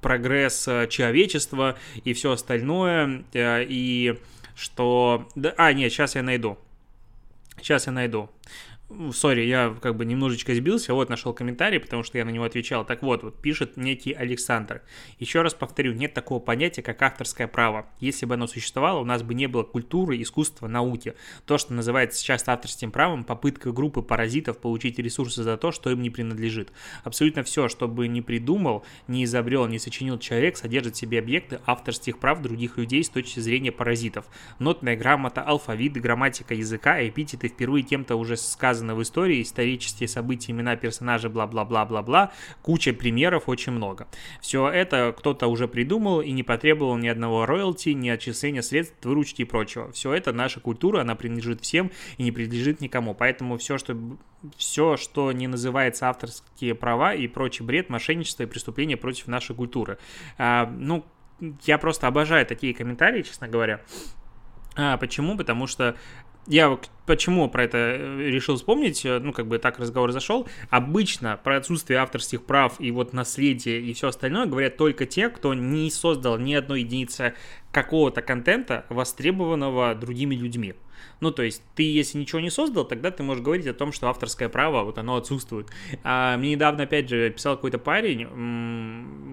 прогресс 0.01 0.67
э, 0.69 0.87
человечества 0.89 1.79
и 2.05 2.13
все 2.13 2.33
остальное, 2.33 3.25
э, 3.33 3.65
и 3.69 4.19
что... 4.55 5.29
А, 5.57 5.73
нет, 5.73 5.93
сейчас 5.93 6.15
я 6.15 6.23
найду. 6.23 6.59
Сейчас 7.59 7.87
я 7.87 7.93
найду. 7.93 8.31
Сори, 9.13 9.43
я 9.43 9.73
как 9.81 9.95
бы 9.97 10.05
немножечко 10.05 10.53
сбился, 10.53 10.95
вот 10.95 11.09
нашел 11.09 11.33
комментарий, 11.33 11.79
потому 11.79 12.03
что 12.03 12.19
я 12.19 12.25
на 12.25 12.31
него 12.31 12.45
отвечал. 12.45 12.85
Так 12.85 13.03
вот, 13.03 13.23
вот 13.23 13.41
пишет 13.41 13.77
некий 13.77 14.13
Александр. 14.13 14.83
Еще 15.21 15.43
раз 15.43 15.55
повторю, 15.55 15.93
нет 15.93 16.13
такого 16.13 16.41
понятия, 16.41 16.83
как 16.83 17.01
авторское 17.01 17.47
право. 17.47 17.87
Если 18.01 18.27
бы 18.27 18.35
оно 18.35 18.49
существовало, 18.49 18.99
у 18.99 19.05
нас 19.05 19.23
бы 19.23 19.35
не 19.35 19.47
было 19.47 19.63
культуры, 19.63 20.21
искусства, 20.21 20.67
науки. 20.67 21.15
То, 21.47 21.57
что 21.57 21.73
называется 21.73 22.19
сейчас 22.19 22.43
авторским 22.49 22.91
правом, 22.91 23.23
попытка 23.23 23.71
группы 23.71 24.03
паразитов 24.03 24.59
получить 24.59 24.99
ресурсы 24.99 25.45
за 25.45 25.57
то, 25.57 25.71
что 25.71 25.91
им 25.91 26.03
не 26.03 26.11
принадлежит. 26.11 26.73
Абсолютно 27.05 27.45
все, 27.45 27.69
что 27.69 27.87
бы 27.87 28.09
не 28.09 28.23
придумал, 28.23 28.85
не 29.07 29.23
изобрел, 29.23 29.69
не 29.69 29.79
сочинил 29.79 30.19
человек, 30.19 30.57
содержит 30.57 30.97
в 30.97 30.99
себе 30.99 31.21
объекты 31.21 31.61
авторских 31.65 32.19
прав 32.19 32.43
других 32.43 32.77
людей 32.77 33.05
с 33.05 33.09
точки 33.09 33.39
зрения 33.39 33.71
паразитов. 33.71 34.27
Нотная 34.59 34.97
грамота, 34.97 35.43
алфавит, 35.43 35.93
грамматика 35.93 36.55
языка, 36.55 37.07
эпитеты 37.07 37.47
впервые 37.47 37.85
кем-то 37.85 38.17
уже 38.17 38.37
сказаны 38.37 38.80
показано 38.81 38.95
в 38.95 39.03
истории, 39.03 39.43
исторические 39.43 40.09
события, 40.09 40.53
имена 40.53 40.77
персонажей, 40.77 41.31
бла-бла-бла-бла-бла, 41.31 42.33
куча 42.63 42.93
примеров, 42.93 43.49
очень 43.49 43.73
много. 43.73 44.07
Все 44.41 44.69
это 44.69 45.15
кто-то 45.17 45.49
уже 45.49 45.69
придумал 45.69 46.23
и 46.23 46.33
не 46.33 46.43
потребовал 46.43 46.97
ни 46.97 47.09
одного 47.09 47.47
роялти, 47.47 47.91
ни 47.91 48.09
отчисления 48.09 48.63
средств, 48.63 48.97
выручки 49.05 49.43
и 49.43 49.45
прочего. 49.45 49.91
Все 49.93 50.15
это 50.15 50.33
наша 50.33 50.61
культура, 50.61 51.03
она 51.03 51.15
принадлежит 51.15 51.61
всем 51.61 51.91
и 52.19 52.23
не 52.23 52.33
принадлежит 52.33 52.81
никому. 52.81 53.15
Поэтому 53.15 53.59
все, 53.59 53.77
что 53.77 53.97
все, 54.57 54.97
что 54.97 55.33
не 55.33 55.47
называется 55.47 56.09
авторские 56.09 56.75
права 56.75 57.15
и 57.15 57.29
прочий 57.29 57.65
бред, 57.65 57.91
мошенничество 57.91 58.45
и 58.45 58.47
преступления 58.47 58.97
против 58.97 59.27
нашей 59.27 59.55
культуры. 59.55 59.99
А, 60.39 60.67
ну, 60.67 61.05
я 61.67 61.77
просто 61.79 62.07
обожаю 62.07 62.47
такие 62.47 62.73
комментарии, 62.75 63.23
честно 63.23 63.49
говоря. 63.49 63.81
А, 64.77 64.97
почему? 64.97 65.37
Потому 65.37 65.67
что 65.67 65.97
я 66.47 66.79
почему 67.11 67.49
про 67.49 67.65
это 67.65 67.79
э, 67.79 68.31
решил 68.31 68.57
вспомнить, 68.57 69.05
э, 69.05 69.19
ну, 69.19 69.33
как 69.33 69.49
бы 69.49 69.59
так 69.59 69.79
разговор 69.81 70.13
зашел. 70.13 70.47
Обычно 70.71 71.39
про 71.43 71.57
отсутствие 71.57 71.99
авторских 71.99 72.45
прав 72.45 72.81
и 72.81 72.93
вот 72.93 73.13
наследие 73.13 73.81
и 73.81 73.93
все 73.95 74.09
остальное 74.09 74.47
говорят 74.47 74.77
только 74.77 75.07
те, 75.07 75.29
кто 75.29 75.53
не 75.53 75.91
создал 75.91 76.39
ни 76.39 76.55
одной 76.55 76.83
единицы 76.83 77.35
какого-то 77.73 78.23
контента, 78.23 78.87
востребованного 78.89 79.95
другими 79.95 80.37
людьми. 80.37 80.75
Ну, 81.21 81.31
то 81.31 81.43
есть, 81.43 81.63
ты, 81.75 81.83
если 81.83 82.19
ничего 82.19 82.41
не 82.41 82.51
создал, 82.51 82.85
тогда 82.85 83.11
ты 83.11 83.23
можешь 83.23 83.43
говорить 83.43 83.67
о 83.67 83.75
том, 83.75 83.93
что 83.93 84.09
авторское 84.09 84.49
право, 84.49 84.85
вот 84.85 84.99
оно 84.99 85.17
отсутствует. 85.17 85.69
А 86.03 86.37
мне 86.37 86.53
недавно, 86.53 86.85
опять 86.85 87.09
же, 87.09 87.31
писал 87.31 87.57
какой-то 87.57 87.79
парень, 87.79 88.27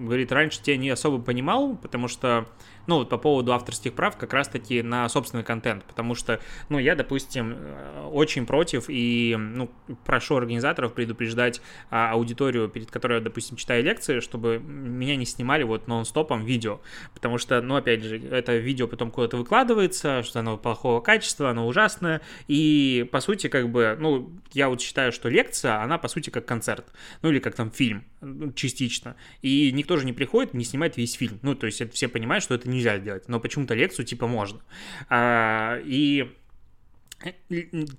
говорит, 0.04 0.32
раньше 0.32 0.62
тебя 0.62 0.76
не 0.76 0.90
особо 0.90 1.22
понимал, 1.22 1.76
потому 1.76 2.08
что, 2.08 2.46
ну, 2.88 2.96
вот 2.96 3.10
по 3.10 3.18
поводу 3.18 3.52
авторских 3.52 3.92
прав, 3.92 4.16
как 4.16 4.32
раз-таки 4.32 4.82
на 4.82 5.08
собственный 5.10 5.44
контент, 5.44 5.84
потому 5.84 6.14
что, 6.14 6.40
ну, 6.70 6.78
я, 6.78 6.96
допустим, 6.96 7.54
э, 7.54 8.08
очень 8.10 8.46
против 8.46 8.86
и, 8.88 9.36
ну, 9.38 9.70
прошу 10.06 10.36
организаторов 10.36 10.94
предупреждать 10.94 11.60
а, 11.90 12.12
аудиторию, 12.12 12.68
перед 12.68 12.90
которой 12.90 13.18
я, 13.18 13.20
допустим, 13.20 13.58
читаю 13.58 13.84
лекции, 13.84 14.20
чтобы 14.20 14.58
меня 14.58 15.16
не 15.16 15.26
снимали 15.26 15.64
вот 15.64 15.86
нон-стопом 15.86 16.46
видео, 16.46 16.80
потому 17.12 17.36
что, 17.36 17.60
ну, 17.60 17.76
опять 17.76 18.02
же, 18.02 18.18
это 18.18 18.56
видео 18.56 18.88
потом 18.88 19.10
куда-то 19.10 19.36
выкладывается, 19.36 20.22
что 20.22 20.40
оно 20.40 20.56
плохого 20.56 21.02
качества, 21.02 21.50
оно 21.50 21.66
ужасное, 21.66 22.22
и, 22.46 23.06
по 23.12 23.20
сути, 23.20 23.48
как 23.48 23.68
бы, 23.68 23.98
ну, 24.00 24.32
я 24.54 24.70
вот 24.70 24.80
считаю, 24.80 25.12
что 25.12 25.28
лекция, 25.28 25.82
она, 25.82 25.98
по 25.98 26.08
сути, 26.08 26.30
как 26.30 26.46
концерт, 26.46 26.86
ну, 27.20 27.28
или 27.28 27.38
как 27.38 27.54
там 27.54 27.70
фильм, 27.70 28.04
ну, 28.22 28.50
частично, 28.52 29.14
и 29.42 29.70
никто 29.72 29.98
же 29.98 30.06
не 30.06 30.14
приходит, 30.14 30.54
не 30.54 30.64
снимает 30.64 30.96
весь 30.96 31.12
фильм, 31.12 31.38
ну, 31.42 31.54
то 31.54 31.66
есть 31.66 31.82
это 31.82 31.92
все 31.92 32.08
понимают, 32.08 32.42
что 32.42 32.54
это 32.54 32.66
нельзя 32.78 32.98
делать, 32.98 33.28
но 33.28 33.40
почему-то 33.40 33.74
лекцию, 33.74 34.06
типа, 34.06 34.26
можно, 34.26 34.60
а, 35.08 35.78
и 35.84 36.34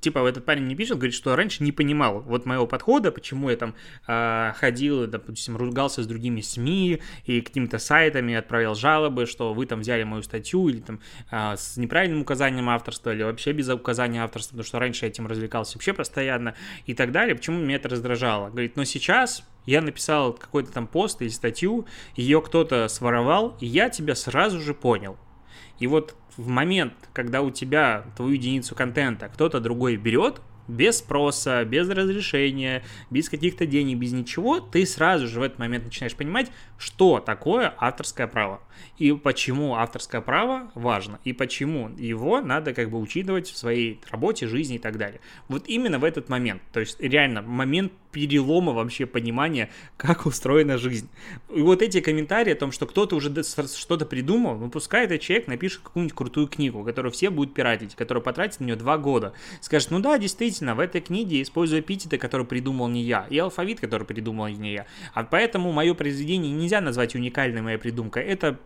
типа 0.01 0.27
этот 0.27 0.45
парень 0.45 0.63
мне 0.63 0.75
пишет, 0.75 0.97
говорит, 0.97 1.13
что 1.13 1.35
раньше 1.35 1.63
не 1.63 1.71
понимал 1.71 2.21
вот 2.21 2.45
моего 2.45 2.65
подхода, 2.67 3.11
почему 3.11 3.49
я 3.49 3.57
там 3.57 3.75
э, 4.07 4.53
ходил, 4.55 5.07
допустим, 5.07 5.57
ругался 5.57 6.03
с 6.03 6.07
другими 6.07 6.39
СМИ 6.39 7.01
и 7.25 7.41
какими-то 7.41 7.79
сайтами, 7.79 8.33
отправил 8.33 8.75
жалобы, 8.75 9.25
что 9.25 9.53
вы 9.53 9.65
там 9.65 9.81
взяли 9.81 10.03
мою 10.03 10.23
статью 10.23 10.69
или 10.69 10.79
там 10.79 11.01
э, 11.31 11.55
с 11.57 11.75
неправильным 11.75 12.21
указанием 12.21 12.69
авторства 12.69 13.13
или 13.13 13.23
вообще 13.23 13.51
без 13.51 13.67
указания 13.67 14.23
авторства, 14.23 14.51
потому 14.51 14.65
что 14.65 14.79
раньше 14.79 15.05
я 15.05 15.09
этим 15.09 15.27
развлекался 15.27 15.77
вообще 15.77 15.93
постоянно 15.93 16.55
и 16.85 16.93
так 16.93 17.11
далее, 17.11 17.35
почему 17.35 17.59
меня 17.59 17.75
это 17.75 17.89
раздражало. 17.89 18.49
Говорит, 18.49 18.77
но 18.77 18.85
сейчас 18.85 19.43
я 19.65 19.81
написал 19.81 20.33
какой-то 20.33 20.71
там 20.71 20.87
пост 20.87 21.21
или 21.21 21.29
статью, 21.29 21.85
ее 22.15 22.41
кто-то 22.41 22.87
своровал, 22.87 23.57
и 23.59 23.65
я 23.65 23.89
тебя 23.89 24.15
сразу 24.15 24.61
же 24.61 24.73
понял. 24.73 25.17
И 25.79 25.87
вот 25.87 26.15
в 26.39 26.47
момент, 26.47 26.93
когда 27.11 27.41
у 27.41 27.51
тебя 27.51 28.05
твою 28.15 28.33
единицу 28.33 28.73
контента 28.73 29.27
кто-то 29.27 29.59
другой 29.59 29.97
берет, 29.97 30.41
без 30.69 30.99
спроса, 30.99 31.65
без 31.65 31.89
разрешения, 31.89 32.83
без 33.09 33.29
каких-то 33.29 33.65
денег, 33.65 33.97
без 33.97 34.13
ничего, 34.13 34.59
ты 34.59 34.85
сразу 34.85 35.27
же 35.27 35.39
в 35.39 35.43
этот 35.43 35.59
момент 35.59 35.85
начинаешь 35.85 36.15
понимать, 36.15 36.51
что 36.77 37.19
такое 37.19 37.73
авторское 37.77 38.27
право 38.27 38.61
и 38.97 39.11
почему 39.13 39.75
авторское 39.75 40.21
право 40.21 40.71
важно, 40.75 41.19
и 41.23 41.33
почему 41.33 41.89
его 41.97 42.41
надо 42.41 42.73
как 42.73 42.89
бы 42.89 42.99
учитывать 42.99 43.49
в 43.49 43.57
своей 43.57 43.99
работе, 44.09 44.47
жизни 44.47 44.75
и 44.75 44.79
так 44.79 44.97
далее. 44.97 45.21
Вот 45.47 45.67
именно 45.67 45.99
в 45.99 46.03
этот 46.03 46.29
момент, 46.29 46.61
то 46.73 46.79
есть 46.79 46.99
реально 46.99 47.41
момент 47.41 47.93
перелома 48.11 48.73
вообще 48.73 49.05
понимания, 49.05 49.69
как 49.95 50.25
устроена 50.25 50.77
жизнь. 50.77 51.09
И 51.53 51.61
вот 51.61 51.81
эти 51.81 52.01
комментарии 52.01 52.53
о 52.53 52.55
том, 52.55 52.71
что 52.71 52.87
кто-то 52.87 53.15
уже 53.15 53.31
что-то 53.43 54.05
придумал, 54.05 54.57
ну 54.57 54.69
пускай 54.69 55.05
этот 55.05 55.21
человек 55.21 55.47
напишет 55.47 55.81
какую-нибудь 55.83 56.15
крутую 56.15 56.47
книгу, 56.47 56.83
которую 56.83 57.11
все 57.11 57.29
будут 57.29 57.53
пиратить, 57.53 57.95
которая 57.95 58.23
потратит 58.23 58.59
на 58.59 58.65
нее 58.65 58.75
два 58.75 58.97
года. 58.97 59.33
Скажет, 59.61 59.91
ну 59.91 59.99
да, 59.99 60.17
действительно, 60.17 60.58
в 60.61 60.79
этой 60.79 61.01
книге 61.01 61.41
использую 61.41 61.81
эпитеты, 61.81 62.17
которые 62.17 62.47
придумал 62.47 62.87
не 62.87 63.03
я, 63.03 63.25
и 63.29 63.37
алфавит, 63.37 63.79
который 63.79 64.05
придумал 64.05 64.47
не 64.47 64.73
я. 64.73 64.85
А 65.13 65.23
поэтому 65.23 65.71
мое 65.71 65.93
произведение 65.93 66.51
нельзя 66.51 66.81
назвать 66.81 67.15
уникальной 67.15 67.61
моей 67.61 67.77
придумкой. 67.77 68.23
Это 68.23 68.59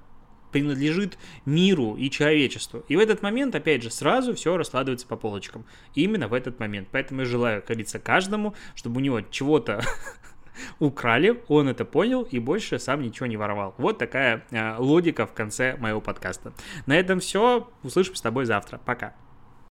принадлежит 0.54 1.18
миру 1.46 1.96
и 1.96 2.10
человечеству. 2.10 2.86
И 2.88 2.96
в 2.96 3.00
этот 3.00 3.22
момент, 3.22 3.56
опять 3.56 3.84
же, 3.84 3.92
сразу 3.92 4.34
все 4.36 4.56
раскладывается 4.56 5.08
по 5.08 5.18
полочкам. 5.18 5.66
Именно 5.96 6.30
в 6.30 6.34
этот 6.34 6.60
момент. 6.60 6.88
Поэтому 6.92 7.22
я 7.22 7.26
желаю, 7.26 7.62
как 7.62 7.70
говорится, 7.70 8.00
каждому, 8.00 8.54
чтобы 8.76 8.98
у 8.98 9.00
него 9.04 9.22
чего-то 9.22 9.82
украли, 10.80 11.44
он 11.48 11.68
это 11.68 11.84
понял 11.84 12.22
и 12.22 12.40
больше 12.40 12.80
сам 12.80 13.02
ничего 13.02 13.26
не 13.26 13.36
воровал. 13.36 13.74
Вот 13.78 13.98
такая 13.98 14.46
э, 14.52 14.76
логика 14.78 15.26
в 15.26 15.34
конце 15.34 15.76
моего 15.78 16.00
подкаста. 16.00 16.54
На 16.86 16.96
этом 16.96 17.20
все. 17.20 17.70
Услышим 17.82 18.16
с 18.16 18.22
тобой 18.22 18.46
завтра. 18.46 18.80
Пока. 18.86 19.16